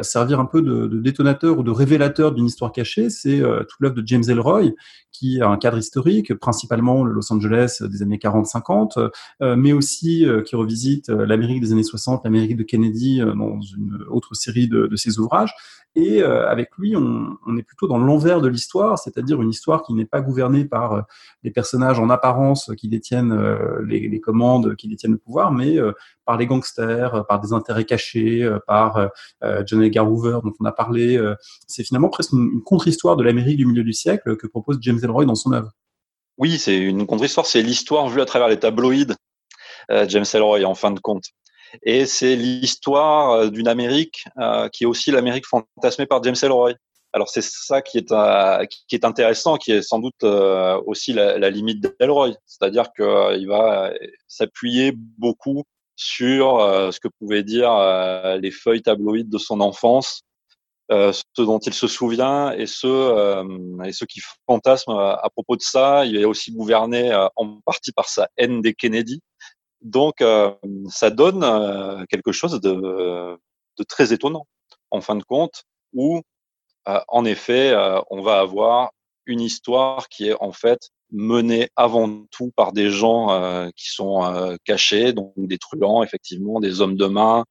servir 0.03 0.38
un 0.38 0.45
peu 0.45 0.62
de, 0.62 0.87
détonateur 1.01 1.59
ou 1.59 1.64
de 1.64 1.73
révélateur 1.73 2.31
d'une 2.31 2.47
histoire 2.47 2.71
cachée. 2.71 3.11
C'est 3.11 3.40
toute 3.40 3.81
l'œuvre 3.81 3.97
de 3.97 4.07
James 4.07 4.23
Elroy, 4.29 4.75
qui 5.11 5.40
a 5.40 5.49
un 5.49 5.57
cadre 5.57 5.79
historique, 5.79 6.35
principalement 6.35 7.05
le 7.05 7.12
Los 7.12 7.33
Angeles 7.33 7.83
des 7.83 8.03
années 8.03 8.19
40-50, 8.19 9.11
mais 9.57 9.73
aussi 9.73 10.27
qui 10.47 10.57
revisite 10.57 11.09
l'Amérique 11.09 11.61
des 11.61 11.73
années 11.73 11.83
60, 11.83 12.25
l'Amérique 12.25 12.57
de 12.57 12.62
Kennedy 12.62 13.21
dans 13.21 13.61
une 13.61 13.99
autre 14.09 14.35
série 14.35 14.69
de, 14.69 14.87
de 14.87 14.97
ses 14.97 15.19
ouvrages. 15.19 15.55
Et 15.97 16.23
avec 16.48 16.70
lui, 16.78 16.96
on, 16.96 17.57
est 17.57 17.62
plutôt 17.62 17.87
dans 17.87 17.98
l'envers 17.98 18.40
de 18.40 18.48
l'histoire, 18.48 18.98
c'est-à-dire 18.98 19.40
une 19.40 19.50
histoire 19.50 19.83
qui 19.83 19.94
n'est 19.94 20.04
pas 20.04 20.20
gouvernée 20.20 20.64
par 20.64 20.92
euh, 20.92 21.00
les 21.42 21.50
personnages 21.50 21.98
en 21.98 22.11
apparence 22.11 22.70
qui 22.76 22.88
détiennent 22.88 23.33
euh, 23.33 23.83
les, 23.87 24.20
commandes, 24.20 24.76
qui 24.76 24.88
détiennent 24.88 25.12
le 25.12 25.18
pouvoir, 25.18 25.52
mais 25.52 25.76
par 26.24 26.37
les 26.37 26.46
gangsters, 26.46 27.26
par 27.26 27.40
des 27.40 27.52
intérêts 27.52 27.85
cachés, 27.85 28.48
par 28.66 29.11
John 29.66 29.83
Edgar 29.83 30.11
Hoover 30.11 30.38
dont 30.42 30.52
on 30.59 30.64
a 30.64 30.72
parlé. 30.72 31.22
c'est 31.66 31.85
finalement 31.85 32.09
presque 32.09 32.33
une, 32.33 32.62
contre-histoire 32.62 33.16
de 33.16 33.22
l'Amérique 33.22 33.59
du 33.59 33.66
milieu 33.66 33.85
du 33.85 33.92
siècle 33.92 34.37
que 34.37 34.46
propose 34.46 34.78
James 34.80 34.98
Ellroy 35.02 35.26
dans 35.26 35.35
son 35.35 35.52
œuvre. 35.52 35.72
Oui, 36.38 36.59
c'est 36.59 36.78
une 36.78 37.07
contre-histoire, 37.07 37.46
c'est 37.46 37.62
l'histoire 37.62 38.09
vue 38.09 38.20
à 38.20 38.24
travers 38.24 38.48
les 38.48 38.59
tabloïds. 38.59 39.14
James 40.09 40.24
Ellroy, 40.33 40.64
en 40.64 40.74
fin 40.74 40.90
de 40.90 41.00
compte 41.00 41.24
et 41.82 42.06
c'est 42.06 42.37
l'histoire 42.37 43.30
euh, 43.30 43.50
d'une 43.50 43.68
Amérique 43.68 44.24
euh, 44.38 44.68
qui 44.68 44.84
est 44.84 44.87
aussi 44.87 45.10
l'Amérique 45.10 45.46
fantasmée 45.46 46.06
par 46.06 46.22
James 46.22 46.37
Ellroy. 46.42 46.74
Alors 47.14 47.28
c'est 47.28 47.44
ça 47.44 47.80
qui 47.80 47.98
est, 47.98 48.10
euh, 48.10 48.66
qui 48.88 48.96
est 48.96 49.04
intéressant, 49.04 49.56
qui 49.56 49.70
est 49.70 49.82
sans 49.82 50.00
doute 50.00 50.24
euh, 50.24 50.80
aussi 50.84 51.12
la, 51.12 51.48
limite 51.48 51.80
d'Elroy, 51.80 52.32
c'est-à-dire 52.44 52.92
qu'il 52.92 53.04
euh, 53.04 53.46
va 53.46 53.92
s'appuyer 54.26 54.92
beaucoup 55.16 55.62
sur 55.94 56.58
ce 56.92 56.98
que 56.98 57.06
pouvaient 57.20 57.44
dire 57.44 57.70
les 58.40 58.50
feuilles 58.50 58.82
tabloïdes 58.82 59.30
de 59.30 59.38
son 59.38 59.60
enfance, 59.60 60.22
ce 60.90 61.22
dont 61.38 61.60
il 61.60 61.72
se 61.72 61.87
souvient 61.87 62.50
et 62.50 62.66
ce, 62.66 63.87
et 63.87 63.92
ce 63.92 64.04
qui 64.04 64.20
fantasme 64.48 64.90
à 64.90 65.28
propos 65.32 65.54
de 65.54 65.62
ça. 65.62 66.04
Il 66.04 66.16
est 66.16 66.24
aussi 66.24 66.50
gouverné 66.50 67.14
en 67.37 67.60
partie 67.60 67.92
par 67.92 68.08
sa 68.08 68.28
haine 68.37 68.60
des 68.60 68.74
Kennedy, 68.74 69.20
donc, 69.85 70.23
euh, 70.23 70.51
ça 70.88 71.11
donne 71.11 71.44
euh, 71.44 72.05
quelque 72.09 72.33
chose 72.33 72.59
de, 72.61 72.73
de, 72.73 73.85
très 73.87 74.14
étonnant, 74.14 74.47
en 74.90 75.03
fin 75.03 75.14
de 75.14 75.23
compte, 75.23 75.64
où, 75.92 76.23
euh, 76.88 77.01
en 77.09 77.25
effet, 77.27 77.75
on 78.11 78.23
va 78.23 78.40
avoir 78.40 78.90
une 79.27 79.40
histoire 79.40 80.09
qui 80.09 80.29
est 80.29 80.37
en 80.40 80.53
fait 80.53 80.90
menée 81.12 81.68
avant 81.77 82.25
tout 82.31 82.51
par 82.57 82.73
des 82.73 82.90
gens 82.90 83.70
qui 83.77 83.90
sont 83.90 84.57
cachés, 84.64 85.12
donc 85.12 85.33
des 85.37 85.59
truands, 85.59 86.03
effectivement, 86.03 86.61
des 86.61 86.81
hommes 86.81 86.97
de 86.97 87.07
main, 87.07 87.44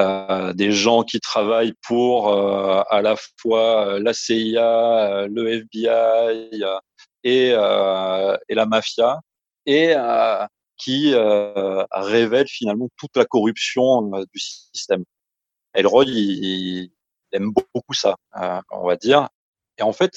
euh, 0.00 0.52
des 0.52 0.72
gens 0.72 1.02
qui 1.02 1.20
travaillent 1.20 1.74
pour 1.86 2.28
euh, 2.28 2.82
à 2.90 3.02
la 3.02 3.14
fois 3.40 3.98
la 4.00 4.12
CIA, 4.12 5.26
le 5.28 5.48
FBI 5.48 6.62
et, 7.24 7.48
et 7.48 8.54
la 8.54 8.66
mafia, 8.66 9.20
et 9.66 9.94
qui 10.76 11.12
euh, 11.14 11.84
révèle 11.90 12.48
finalement 12.48 12.88
toute 12.96 13.16
la 13.16 13.24
corruption 13.24 14.12
euh, 14.14 14.24
du 14.32 14.40
système. 14.40 15.04
Elroy, 15.74 16.04
il, 16.06 16.90
aime 17.32 17.52
beaucoup 17.52 17.94
ça, 17.94 18.16
euh, 18.36 18.60
on 18.70 18.86
va 18.86 18.96
dire. 18.96 19.28
Et 19.78 19.82
en 19.82 19.92
fait, 19.92 20.16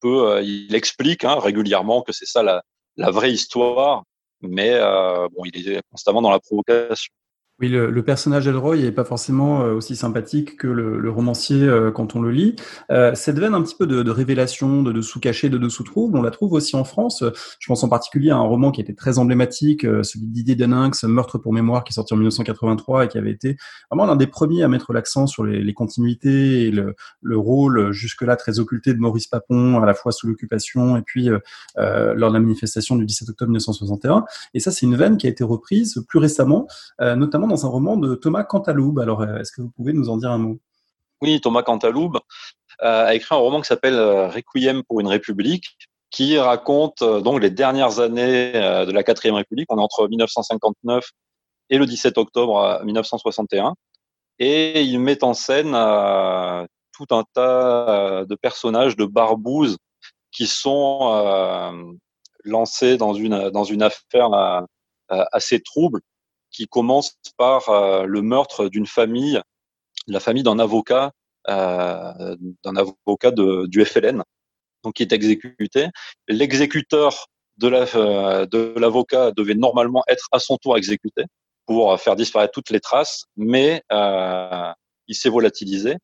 peu, 0.00 0.42
il 0.42 0.74
explique 0.74 1.24
hein, 1.24 1.38
régulièrement 1.38 2.02
que 2.02 2.12
c'est 2.12 2.26
ça 2.26 2.42
la, 2.42 2.62
la, 2.96 3.10
vraie 3.10 3.32
histoire, 3.32 4.02
mais 4.40 4.76
bon, 4.80 5.44
il 5.44 5.68
est 5.68 5.82
constamment 5.90 6.20
dans 6.20 6.30
la 6.30 6.40
provocation. 6.40 7.12
Oui, 7.60 7.68
le, 7.68 7.90
le 7.90 8.02
personnage 8.04 8.46
Elroy 8.46 8.76
n'est 8.76 8.92
pas 8.92 9.02
forcément 9.02 9.62
euh, 9.62 9.74
aussi 9.74 9.96
sympathique 9.96 10.56
que 10.58 10.68
le, 10.68 11.00
le 11.00 11.10
romancier 11.10 11.60
euh, 11.64 11.90
quand 11.90 12.14
on 12.14 12.22
le 12.22 12.30
lit. 12.30 12.54
Euh, 12.92 13.16
cette 13.16 13.36
veine 13.36 13.52
un 13.52 13.62
petit 13.62 13.74
peu 13.74 13.88
de, 13.88 14.04
de 14.04 14.10
révélation, 14.12 14.84
de 14.84 14.92
dessous 14.92 15.18
caché, 15.18 15.48
de 15.48 15.58
dessous 15.58 15.82
trouble, 15.82 16.16
on 16.16 16.22
la 16.22 16.30
trouve 16.30 16.52
aussi 16.52 16.76
en 16.76 16.84
France. 16.84 17.24
Je 17.58 17.66
pense 17.66 17.82
en 17.82 17.88
particulier 17.88 18.30
à 18.30 18.36
un 18.36 18.42
roman 18.42 18.70
qui 18.70 18.80
était 18.80 18.94
très 18.94 19.18
emblématique, 19.18 19.84
euh, 19.84 20.04
celui 20.04 20.26
d'Didier 20.26 20.54
Deninx, 20.54 21.02
Meurtre 21.02 21.38
pour 21.38 21.52
mémoire, 21.52 21.82
qui 21.82 21.90
est 21.90 21.94
sorti 21.94 22.14
en 22.14 22.18
1983 22.18 23.06
et 23.06 23.08
qui 23.08 23.18
avait 23.18 23.32
été 23.32 23.56
vraiment 23.90 24.06
l'un 24.06 24.14
des 24.14 24.28
premiers 24.28 24.62
à 24.62 24.68
mettre 24.68 24.92
l'accent 24.92 25.26
sur 25.26 25.42
les, 25.42 25.60
les, 25.60 25.74
continuités 25.74 26.68
et 26.68 26.70
le, 26.70 26.94
le 27.22 27.36
rôle 27.36 27.90
jusque-là 27.90 28.36
très 28.36 28.60
occulté 28.60 28.94
de 28.94 29.00
Maurice 29.00 29.26
Papon, 29.26 29.82
à 29.82 29.86
la 29.86 29.94
fois 29.94 30.12
sous 30.12 30.28
l'occupation 30.28 30.96
et 30.96 31.02
puis 31.02 31.28
euh, 31.28 32.14
lors 32.14 32.30
de 32.30 32.34
la 32.34 32.40
manifestation 32.40 32.94
du 32.94 33.04
17 33.04 33.30
octobre 33.30 33.48
1961. 33.48 34.26
Et 34.54 34.60
ça, 34.60 34.70
c'est 34.70 34.86
une 34.86 34.94
veine 34.94 35.16
qui 35.16 35.26
a 35.26 35.30
été 35.30 35.42
reprise 35.42 36.04
plus 36.08 36.20
récemment, 36.20 36.68
notamment 37.00 37.47
dans 37.48 37.66
un 37.66 37.68
roman 37.68 37.96
de 37.96 38.14
Thomas 38.14 38.44
Cantaloube. 38.44 39.00
Alors, 39.00 39.22
euh, 39.22 39.38
est-ce 39.38 39.50
que 39.52 39.62
vous 39.62 39.70
pouvez 39.70 39.92
nous 39.92 40.08
en 40.08 40.18
dire 40.18 40.30
un 40.30 40.38
mot? 40.38 40.60
Oui, 41.20 41.40
Thomas 41.40 41.62
Cantaloube 41.62 42.18
euh, 42.82 43.06
a 43.06 43.14
écrit 43.14 43.34
un 43.34 43.38
roman 43.38 43.60
qui 43.60 43.66
s'appelle 43.66 43.94
euh, 43.94 44.28
Requiem 44.28 44.84
pour 44.84 45.00
une 45.00 45.08
République, 45.08 45.76
qui 46.10 46.38
raconte 46.38 47.02
donc 47.02 47.42
les 47.42 47.50
dernières 47.50 47.98
années 48.00 48.52
de 48.52 48.92
la 48.92 49.02
quatrième 49.02 49.34
République. 49.34 49.70
On 49.70 49.78
est 49.78 49.82
entre 49.82 50.08
1959 50.08 51.04
et 51.70 51.76
le 51.76 51.84
17 51.84 52.16
octobre 52.16 52.80
1961, 52.82 53.74
et 54.38 54.82
il 54.82 55.00
met 55.00 55.22
en 55.22 55.34
scène 55.34 55.72
tout 56.92 57.14
un 57.14 57.24
tas 57.34 58.24
de 58.24 58.34
personnages 58.36 58.96
de 58.96 59.04
barbouzes 59.04 59.76
qui 60.32 60.46
sont 60.46 61.20
lancés 62.44 62.96
dans 62.96 63.12
une 63.12 63.50
dans 63.50 63.64
une 63.64 63.82
affaire 63.82 64.30
assez 65.10 65.60
trouble 65.60 66.00
qui 66.58 66.66
commence 66.66 67.16
par 67.36 67.68
euh, 67.68 68.04
le 68.04 68.20
meurtre 68.20 68.68
d'une 68.68 68.88
famille, 68.88 69.40
la 70.08 70.18
famille 70.18 70.42
d'un 70.42 70.58
avocat, 70.58 71.12
euh, 71.48 72.36
d'un 72.64 72.74
avocat 72.74 73.30
de, 73.30 73.66
du 73.68 73.84
FLN, 73.84 74.24
donc 74.82 74.94
qui 74.94 75.04
est 75.04 75.12
exécuté. 75.12 75.86
L'exécuteur 76.26 77.28
de 77.58 77.68
la 77.68 77.86
euh, 77.94 78.46
de 78.46 78.74
l'avocat 78.76 79.30
devait 79.30 79.54
normalement 79.54 80.02
être 80.08 80.26
à 80.32 80.40
son 80.40 80.56
tour 80.56 80.76
exécuté 80.76 81.22
pour 81.64 81.96
faire 82.00 82.16
disparaître 82.16 82.52
toutes 82.52 82.70
les 82.70 82.80
traces, 82.80 83.26
mais 83.36 83.84
euh, 83.92 84.72
il 85.06 85.14
s'est 85.14 85.28
volatilisé 85.28 85.96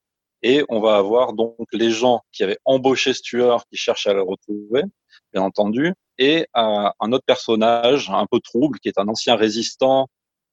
et 0.42 0.62
on 0.68 0.78
va 0.78 0.96
avoir 0.98 1.32
donc 1.32 1.66
les 1.72 1.90
gens 1.90 2.20
qui 2.30 2.44
avaient 2.44 2.58
embauché 2.64 3.12
ce 3.12 3.22
tueur 3.22 3.64
qui 3.72 3.76
cherchent 3.76 4.06
à 4.06 4.12
le 4.12 4.22
retrouver, 4.22 4.84
bien 5.32 5.42
entendu, 5.42 5.94
et 6.18 6.46
euh, 6.56 6.90
un 7.00 7.12
autre 7.12 7.24
personnage 7.26 8.08
un 8.10 8.26
peu 8.30 8.38
trouble 8.38 8.78
qui 8.78 8.88
est 8.88 8.98
un 8.98 9.08
ancien 9.08 9.34
résistant 9.34 10.06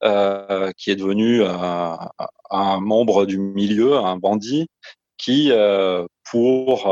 euh, 0.03 0.71
qui 0.77 0.89
est 0.89 0.95
devenu 0.95 1.43
euh, 1.43 1.93
un 2.49 2.79
membre 2.79 3.27
du 3.27 3.37
milieu, 3.37 3.97
un 3.97 4.17
bandit, 4.17 4.67
qui, 5.17 5.51
euh, 5.51 6.07
pour 6.31 6.85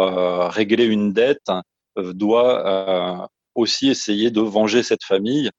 régler 0.53 0.85
une 0.85 1.11
dette, 1.13 1.49
doit 1.97 3.29
aussi 3.55 3.89
essayer 3.89 4.29
de 4.29 4.41
venger 4.41 4.83
cette 4.83 5.03
famille 5.03 5.49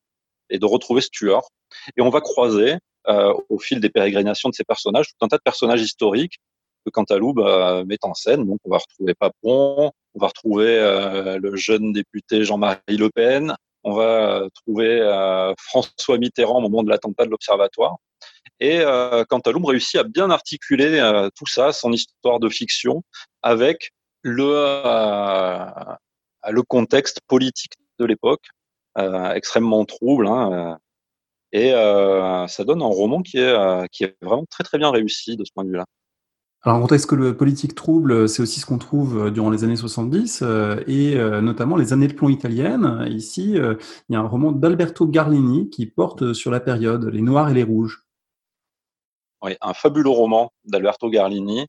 et 0.48 0.58
de 0.58 0.66
retrouver 0.66 1.00
ce 1.00 1.08
tueur. 1.10 1.42
Et 1.96 2.02
on 2.02 2.10
va 2.10 2.20
croiser, 2.20 2.76
au 3.06 3.58
fil 3.58 3.80
des 3.80 3.90
pérégrinations 3.90 4.48
de 4.48 4.54
ces 4.54 4.64
personnages, 4.64 5.08
tout 5.08 5.24
un 5.24 5.28
tas 5.28 5.38
de 5.38 5.42
personnages 5.42 5.82
historiques 5.82 6.38
que 6.84 6.90
Cantaloube 6.90 7.40
euh, 7.40 7.84
met 7.84 7.98
en 8.02 8.14
scène. 8.14 8.46
Donc, 8.46 8.58
on 8.64 8.70
va 8.70 8.78
retrouver 8.78 9.14
Papon, 9.14 9.90
on 10.14 10.18
va 10.18 10.28
retrouver 10.28 10.78
le 11.40 11.56
jeune 11.56 11.92
député 11.92 12.44
Jean-Marie 12.44 12.80
Le 12.96 13.10
Pen, 13.10 13.56
on 13.84 13.94
va 13.94 14.42
trouver 14.54 15.00
euh, 15.00 15.52
François 15.58 16.18
Mitterrand 16.18 16.58
au 16.58 16.60
moment 16.60 16.82
de 16.82 16.90
l'attentat 16.90 17.24
de 17.24 17.30
l'Observatoire. 17.30 17.96
Et 18.60 18.80
euh, 18.80 19.24
Cantaloupe 19.24 19.64
réussit 19.66 19.98
à 19.98 20.04
bien 20.04 20.30
articuler 20.30 20.98
euh, 20.98 21.30
tout 21.34 21.46
ça, 21.46 21.72
son 21.72 21.92
histoire 21.92 22.40
de 22.40 22.48
fiction, 22.48 23.02
avec 23.42 23.92
le, 24.22 24.52
euh, 24.54 25.66
le 26.50 26.62
contexte 26.62 27.20
politique 27.26 27.72
de 27.98 28.04
l'époque, 28.04 28.46
extrêmement 29.34 29.84
trouble. 29.86 30.26
Hein, 30.26 30.78
et 31.52 31.70
ça 31.70 32.64
donne 32.64 32.82
un 32.82 32.86
roman 32.86 33.22
qui 33.22 33.38
est, 33.38 33.88
qui 33.90 34.04
est 34.04 34.16
vraiment 34.20 34.44
très 34.50 34.64
très 34.64 34.78
bien 34.78 34.90
réussi 34.90 35.36
de 35.36 35.44
ce 35.44 35.52
point 35.52 35.64
de 35.64 35.70
vue-là. 35.70 35.86
Alors, 36.62 36.76
un 36.76 36.80
contexte 36.82 37.32
politique 37.32 37.74
trouble, 37.74 38.28
c'est 38.28 38.42
aussi 38.42 38.60
ce 38.60 38.66
qu'on 38.66 38.76
trouve 38.76 39.30
durant 39.30 39.48
les 39.48 39.64
années 39.64 39.76
70 39.76 40.42
et 40.86 41.14
notamment 41.40 41.76
les 41.76 41.94
années 41.94 42.06
de 42.06 42.12
plomb 42.12 42.28
italiennes. 42.28 43.06
Ici, 43.08 43.52
il 43.54 43.78
y 44.10 44.14
a 44.14 44.20
un 44.20 44.28
roman 44.28 44.52
d'Alberto 44.52 45.06
Garlini 45.06 45.70
qui 45.70 45.86
porte 45.86 46.34
sur 46.34 46.50
la 46.50 46.60
période, 46.60 47.06
Les 47.06 47.22
Noirs 47.22 47.48
et 47.48 47.54
les 47.54 47.62
Rouges. 47.62 48.04
Oui, 49.40 49.56
un 49.62 49.72
fabuleux 49.72 50.10
roman 50.10 50.52
d'Alberto 50.66 51.08
Garlini, 51.08 51.66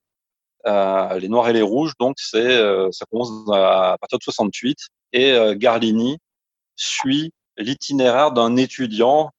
Les 0.65 1.30
Noirs 1.30 1.47
et 1.47 1.54
les 1.54 1.62
Rouges. 1.62 1.93
Donc, 1.97 2.15
c'est, 2.17 2.58
ça 2.91 3.06
commence 3.10 3.32
à 3.54 3.95
partir 3.97 4.17
de 4.17 4.23
68 4.23 4.77
et 5.13 5.38
Garlini 5.56 6.17
suit 6.75 7.32
l'itinéraire 7.58 8.34
d'un 8.34 8.58
étudiant 8.58 9.32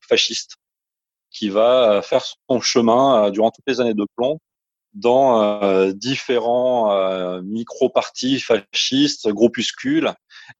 fasciste 0.00 0.56
qui 1.30 1.48
va 1.48 2.02
faire 2.02 2.24
son 2.50 2.60
chemin 2.60 3.30
durant 3.30 3.52
toutes 3.52 3.66
les 3.68 3.80
années 3.80 3.94
de 3.94 4.06
plomb 4.16 4.40
dans 4.98 5.62
euh, 5.62 5.92
différents 5.92 6.92
euh, 6.92 7.40
micro-partis 7.42 8.40
fascistes, 8.40 9.28
groupuscules, 9.28 10.12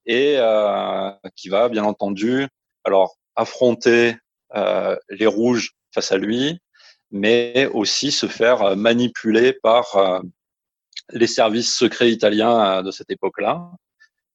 et 0.07 0.37
euh, 0.38 1.11
qui 1.35 1.48
va 1.48 1.68
bien 1.68 1.85
entendu 1.85 2.46
alors 2.85 3.16
affronter 3.37 4.16
les 5.11 5.27
rouges 5.27 5.72
face 5.94 6.11
à 6.11 6.16
lui, 6.16 6.59
mais 7.11 7.66
aussi 7.74 8.11
se 8.11 8.27
faire 8.27 8.77
manipuler 8.77 9.53
par 9.53 10.22
les 11.11 11.27
services 11.27 11.77
secrets 11.77 12.11
italiens 12.11 12.83
de 12.83 12.90
cette 12.90 13.11
époque-là. 13.11 13.70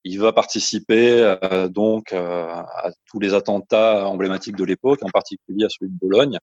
Il 0.03 0.19
va 0.19 0.31
participer 0.31 1.35
donc 1.71 2.13
à 2.13 2.91
tous 3.07 3.19
les 3.19 3.33
attentats 3.33 4.07
emblématiques 4.07 4.55
de 4.55 4.65
l'époque, 4.65 5.01
en 5.01 5.09
particulier 5.09 5.65
à 5.65 5.69
celui 5.69 5.91
de 5.91 5.97
Bologne, 5.97 6.37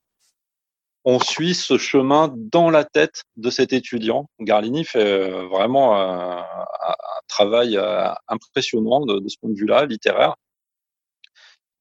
on 1.04 1.18
suit 1.18 1.54
ce 1.54 1.78
chemin 1.78 2.32
dans 2.36 2.70
la 2.70 2.84
tête 2.84 3.24
de 3.36 3.50
cet 3.50 3.72
étudiant. 3.72 4.28
Garlini 4.40 4.84
fait 4.84 4.98
euh, 4.98 5.46
vraiment 5.46 5.98
euh, 5.98 6.36
un, 6.36 6.94
travail 7.28 7.76
euh, 7.76 8.10
impressionnant 8.28 9.06
de, 9.06 9.26
ce 9.28 9.36
point 9.40 9.50
de 9.50 9.56
vue-là, 9.56 9.86
littéraire. 9.86 10.36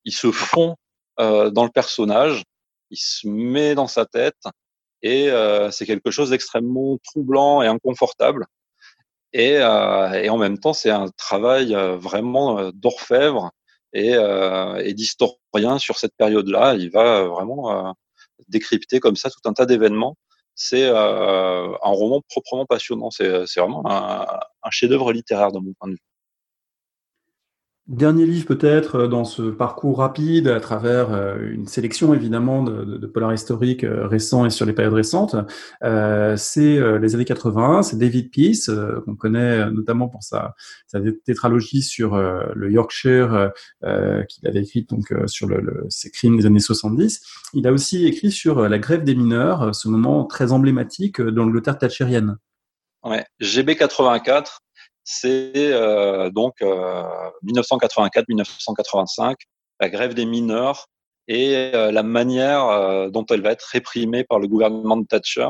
Il 0.05 0.13
se 0.13 0.31
fond 0.31 0.75
dans 1.17 1.65
le 1.65 1.69
personnage, 1.69 2.43
il 2.91 2.97
se 2.97 3.27
met 3.27 3.75
dans 3.75 3.87
sa 3.87 4.05
tête, 4.05 4.41
et 5.01 5.29
c'est 5.69 5.85
quelque 5.85 6.11
chose 6.11 6.29
d'extrêmement 6.29 6.97
troublant 7.03 7.61
et 7.61 7.67
inconfortable. 7.67 8.45
Et, 9.33 9.55
et 9.55 10.29
en 10.29 10.37
même 10.37 10.57
temps, 10.59 10.71
c'est 10.71 10.91
un 10.91 11.09
travail 11.17 11.73
vraiment 11.97 12.71
d'orfèvre 12.71 13.51
et 13.91 14.93
d'historien 14.93 15.77
sur 15.77 15.97
cette 15.97 16.15
période-là. 16.15 16.75
Il 16.75 16.89
va 16.89 17.23
vraiment 17.23 17.93
décrypter 18.47 18.99
comme 18.99 19.15
ça 19.15 19.29
tout 19.29 19.41
un 19.45 19.53
tas 19.53 19.65
d'événements. 19.65 20.17
C'est 20.55 20.83
euh, 20.83 20.93
un 20.95 21.91
roman 21.91 22.21
proprement 22.29 22.65
passionnant. 22.65 23.11
C'est 23.11 23.45
vraiment 23.57 23.83
un, 23.89 24.25
un 24.63 24.69
chef-d'œuvre 24.71 25.13
littéraire 25.13 25.51
de 25.51 25.59
mon 25.59 25.73
point 25.73 25.89
de 25.89 25.93
vue. 25.93 26.08
Dernier 27.89 28.27
livre 28.27 28.45
peut-être 28.45 28.95
euh, 28.97 29.07
dans 29.07 29.23
ce 29.23 29.41
parcours 29.41 29.97
rapide 29.97 30.47
à 30.47 30.59
travers 30.59 31.11
euh, 31.11 31.49
une 31.49 31.65
sélection 31.65 32.13
évidemment 32.13 32.61
de, 32.61 32.85
de, 32.85 32.97
de 32.97 33.07
polars 33.07 33.33
historiques 33.33 33.83
euh, 33.83 34.05
récents 34.05 34.45
et 34.45 34.51
sur 34.51 34.67
les 34.67 34.73
périodes 34.73 34.93
récentes, 34.93 35.35
c'est 36.37 36.99
les 36.99 37.15
années 37.15 37.25
80, 37.25 37.81
c'est 37.81 37.97
David 37.97 38.29
Peace, 38.29 38.69
qu'on 39.05 39.15
connaît 39.15 39.71
notamment 39.71 40.07
pour 40.07 40.21
sa, 40.21 40.53
sa 40.85 40.99
tétralogie 41.25 41.81
sur 41.81 42.15
le 42.15 42.71
Yorkshire 42.71 43.51
qu'il 43.81 44.47
avait 44.47 44.61
écrit 44.61 44.83
donc 44.83 45.13
sur 45.25 45.47
le, 45.47 45.85
ses 45.89 46.11
crimes 46.11 46.37
des 46.37 46.45
années 46.45 46.59
70. 46.59 47.21
Il 47.53 47.65
a 47.67 47.71
aussi 47.71 48.05
écrit 48.05 48.31
sur 48.31 48.67
la 48.67 48.77
grève 48.77 49.03
des 49.03 49.15
mineurs, 49.15 49.73
ce 49.73 49.87
moment 49.87 50.25
très 50.25 50.51
emblématique 50.51 51.19
de 51.21 51.35
l'Angleterre 51.35 51.77
thatchérienne. 51.77 52.37
Ouais, 53.03 53.25
GB 53.39 53.77
84, 53.77 54.61
c'est 55.11 55.51
euh, 55.55 56.29
donc 56.29 56.61
1984-1985, 56.61 59.31
euh, 59.31 59.33
la 59.79 59.89
grève 59.89 60.13
des 60.13 60.25
mineurs 60.25 60.85
et 61.27 61.71
euh, 61.73 61.91
la 61.91 62.03
manière 62.03 63.09
dont 63.09 63.25
elle 63.31 63.41
va 63.41 63.49
être 63.51 63.63
réprimée 63.63 64.23
par 64.23 64.37
le 64.37 64.47
gouvernement 64.47 64.97
de 64.97 65.07
Thatcher. 65.07 65.49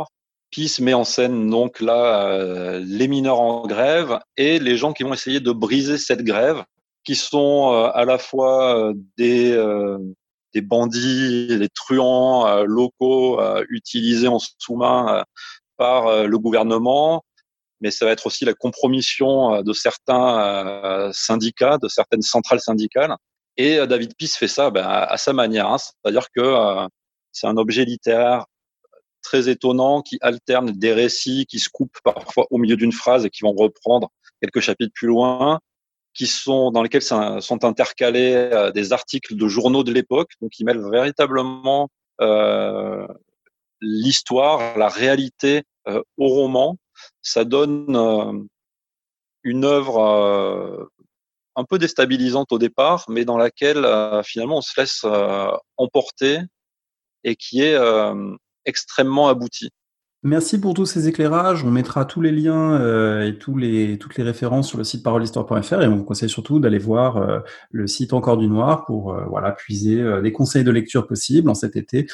Peace 0.51 0.79
met 0.79 0.93
en 0.93 1.03
scène 1.03 1.49
donc 1.49 1.81
là 1.81 2.79
les 2.79 3.09
mineurs 3.09 3.41
en 3.41 3.67
grève 3.67 4.19
et 4.37 4.59
les 4.59 4.77
gens 4.77 4.93
qui 4.93 5.03
vont 5.03 5.13
essayer 5.13 5.41
de 5.41 5.51
briser 5.51 5.97
cette 5.97 6.23
grève, 6.23 6.63
qui 7.03 7.15
sont 7.15 7.73
à 7.93 8.05
la 8.05 8.17
fois 8.17 8.93
des 9.17 9.57
des 10.53 10.61
bandits, 10.61 11.59
des 11.59 11.69
truands 11.69 12.63
locaux 12.63 13.41
utilisés 13.69 14.29
en 14.29 14.39
sous-main 14.39 15.25
par 15.77 16.25
le 16.25 16.39
gouvernement, 16.39 17.23
mais 17.81 17.91
ça 17.91 18.05
va 18.05 18.11
être 18.11 18.27
aussi 18.27 18.45
la 18.45 18.53
compromission 18.53 19.55
euh, 19.55 19.61
de 19.61 19.73
certains 19.73 20.39
euh, 20.39 21.11
syndicats, 21.13 21.77
de 21.77 21.87
certaines 21.87 22.21
centrales 22.21 22.59
syndicales. 22.59 23.15
Et 23.57 23.77
euh, 23.77 23.85
David 23.85 24.13
Peace 24.17 24.35
fait 24.37 24.47
ça 24.47 24.69
ben, 24.69 24.85
à 24.85 25.17
sa 25.17 25.33
manière, 25.33 25.67
hein. 25.67 25.77
c'est-à-dire 25.77 26.27
que 26.35 26.87
c'est 27.31 27.47
un 27.47 27.57
objet 27.57 27.85
littéraire 27.85 28.45
très 29.21 29.49
étonnant 29.49 30.01
qui 30.01 30.17
alterne 30.21 30.71
des 30.71 30.93
récits 30.93 31.45
qui 31.45 31.59
se 31.59 31.69
coupent 31.69 31.97
parfois 32.03 32.47
au 32.51 32.57
milieu 32.57 32.77
d'une 32.77 32.93
phrase 32.93 33.25
et 33.25 33.29
qui 33.29 33.41
vont 33.41 33.53
reprendre 33.53 34.09
quelques 34.41 34.61
chapitres 34.61 34.93
plus 34.95 35.07
loin, 35.07 35.59
qui 36.13 36.25
sont 36.25 36.71
dans 36.71 36.81
lesquels 36.81 37.01
sont 37.01 37.65
intercalés 37.65 38.71
des 38.73 38.93
articles 38.93 39.35
de 39.35 39.47
journaux 39.47 39.83
de 39.83 39.91
l'époque, 39.91 40.31
donc 40.41 40.57
ils 40.57 40.65
mêlent 40.65 40.89
véritablement 40.89 41.89
euh, 42.21 43.07
l'histoire, 43.81 44.77
la 44.77 44.89
réalité 44.89 45.63
euh, 45.87 46.01
au 46.17 46.27
roman 46.27 46.77
ça 47.21 47.45
donne 47.45 47.95
euh, 47.95 48.33
une 49.43 49.65
œuvre 49.65 49.99
euh, 49.99 50.85
un 51.55 51.63
peu 51.65 51.77
déstabilisante 51.77 52.51
au 52.51 52.59
départ, 52.59 53.05
mais 53.09 53.25
dans 53.25 53.37
laquelle 53.37 53.85
euh, 53.85 54.23
finalement 54.23 54.57
on 54.57 54.61
se 54.61 54.79
laisse 54.79 55.05
emporter 55.77 56.39
et 57.23 57.35
qui 57.35 57.61
est 57.61 57.77
extrêmement 58.65 59.27
aboutie. 59.27 59.71
Merci 60.23 60.59
pour 60.59 60.73
tous 60.73 60.85
ces 60.85 61.07
éclairages. 61.07 61.63
On 61.63 61.71
mettra 61.71 62.03
tous 62.03 62.19
les 62.19 62.33
liens 62.33 62.73
euh, 62.73 63.21
et 63.21 63.37
les, 63.55 63.97
toutes 63.97 64.17
les 64.17 64.23
références 64.25 64.67
sur 64.67 64.77
le 64.77 64.83
site 64.83 65.01
parolehistoire.fr 65.01 65.81
et 65.81 65.87
on 65.87 65.95
vous 65.95 66.03
conseille 66.03 66.27
surtout 66.27 66.59
d'aller 66.59 66.77
voir 66.77 67.15
euh, 67.15 67.39
le 67.71 67.87
site 67.87 68.11
Encore 68.11 68.35
du 68.35 68.49
Noir 68.49 68.83
pour 68.83 69.13
euh, 69.13 69.23
voilà 69.29 69.53
puiser 69.53 70.03
des 70.21 70.33
conseils 70.33 70.65
de 70.65 70.71
lecture 70.71 71.07
possibles 71.07 71.49
en 71.49 71.53
cet 71.53 71.77
été 71.77 72.05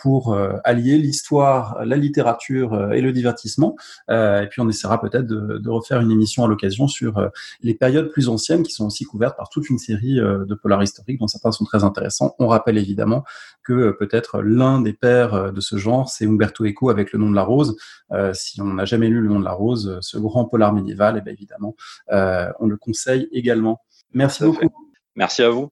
pour 0.00 0.36
allier 0.64 0.96
l'histoire, 0.96 1.84
la 1.84 1.96
littérature 1.96 2.92
et 2.92 3.02
le 3.02 3.12
divertissement. 3.12 3.76
et 4.08 4.46
puis 4.50 4.60
on 4.60 4.68
essaiera 4.68 5.00
peut-être 5.00 5.26
de, 5.26 5.58
de, 5.58 5.70
refaire 5.70 6.00
une 6.00 6.10
émission 6.10 6.44
à 6.44 6.48
l'occasion 6.48 6.88
sur 6.88 7.30
les 7.62 7.74
périodes 7.74 8.10
plus 8.10 8.28
anciennes 8.28 8.62
qui 8.62 8.72
sont 8.72 8.86
aussi 8.86 9.04
couvertes 9.04 9.36
par 9.36 9.48
toute 9.48 9.68
une 9.68 9.78
série 9.78 10.16
de 10.16 10.54
polars 10.54 10.82
historiques 10.82 11.18
dont 11.18 11.26
certains 11.26 11.52
sont 11.52 11.64
très 11.64 11.84
intéressants. 11.84 12.34
On 12.38 12.46
rappelle 12.46 12.78
évidemment 12.78 13.24
que 13.62 13.90
peut-être 13.90 14.40
l'un 14.42 14.80
des 14.80 14.92
pères 14.92 15.52
de 15.52 15.60
ce 15.60 15.76
genre, 15.76 16.08
c'est 16.08 16.26
Umberto 16.26 16.64
Eco 16.64 16.90
avec 16.90 17.12
le 17.12 17.18
nom 17.18 17.33
la 17.34 17.42
Rose. 17.42 17.76
Euh, 18.12 18.32
si 18.34 18.60
on 18.60 18.74
n'a 18.74 18.84
jamais 18.84 19.08
lu 19.08 19.20
Le 19.20 19.28
nom 19.28 19.40
de 19.40 19.44
la 19.44 19.52
Rose, 19.52 19.98
ce 20.00 20.18
grand 20.18 20.44
polar 20.44 20.72
médiéval, 20.72 21.16
et 21.16 21.20
eh 21.20 21.22
bien 21.22 21.32
évidemment, 21.32 21.74
euh, 22.12 22.50
on 22.60 22.66
le 22.66 22.76
conseille 22.76 23.28
également. 23.32 23.80
Merci 24.12 24.44
beaucoup. 24.44 24.70
Merci 25.16 25.42
à 25.42 25.50
vous. 25.50 25.70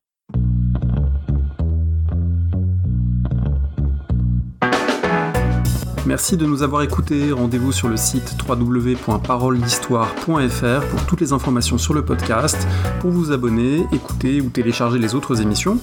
Merci 6.04 6.36
de 6.36 6.46
nous 6.46 6.64
avoir 6.64 6.82
écoutés. 6.82 7.30
Rendez-vous 7.30 7.70
sur 7.70 7.88
le 7.88 7.96
site 7.96 8.34
www.paroledhistoire.fr 8.48 10.88
pour 10.90 11.06
toutes 11.06 11.20
les 11.20 11.32
informations 11.32 11.78
sur 11.78 11.94
le 11.94 12.04
podcast, 12.04 12.66
pour 13.00 13.10
vous 13.10 13.30
abonner, 13.30 13.86
écouter 13.92 14.40
ou 14.40 14.50
télécharger 14.50 14.98
les 14.98 15.14
autres 15.14 15.40
émissions. 15.40 15.78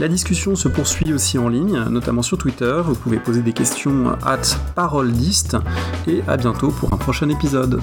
La 0.00 0.08
discussion 0.08 0.56
se 0.56 0.66
poursuit 0.66 1.12
aussi 1.12 1.36
en 1.36 1.50
ligne, 1.50 1.78
notamment 1.90 2.22
sur 2.22 2.38
Twitter. 2.38 2.80
Vous 2.82 2.94
pouvez 2.94 3.18
poser 3.18 3.42
des 3.42 3.52
questions 3.52 4.16
at 4.24 4.40
parolediste 4.74 5.58
et 6.06 6.22
à 6.26 6.38
bientôt 6.38 6.68
pour 6.70 6.94
un 6.94 6.96
prochain 6.96 7.28
épisode. 7.28 7.82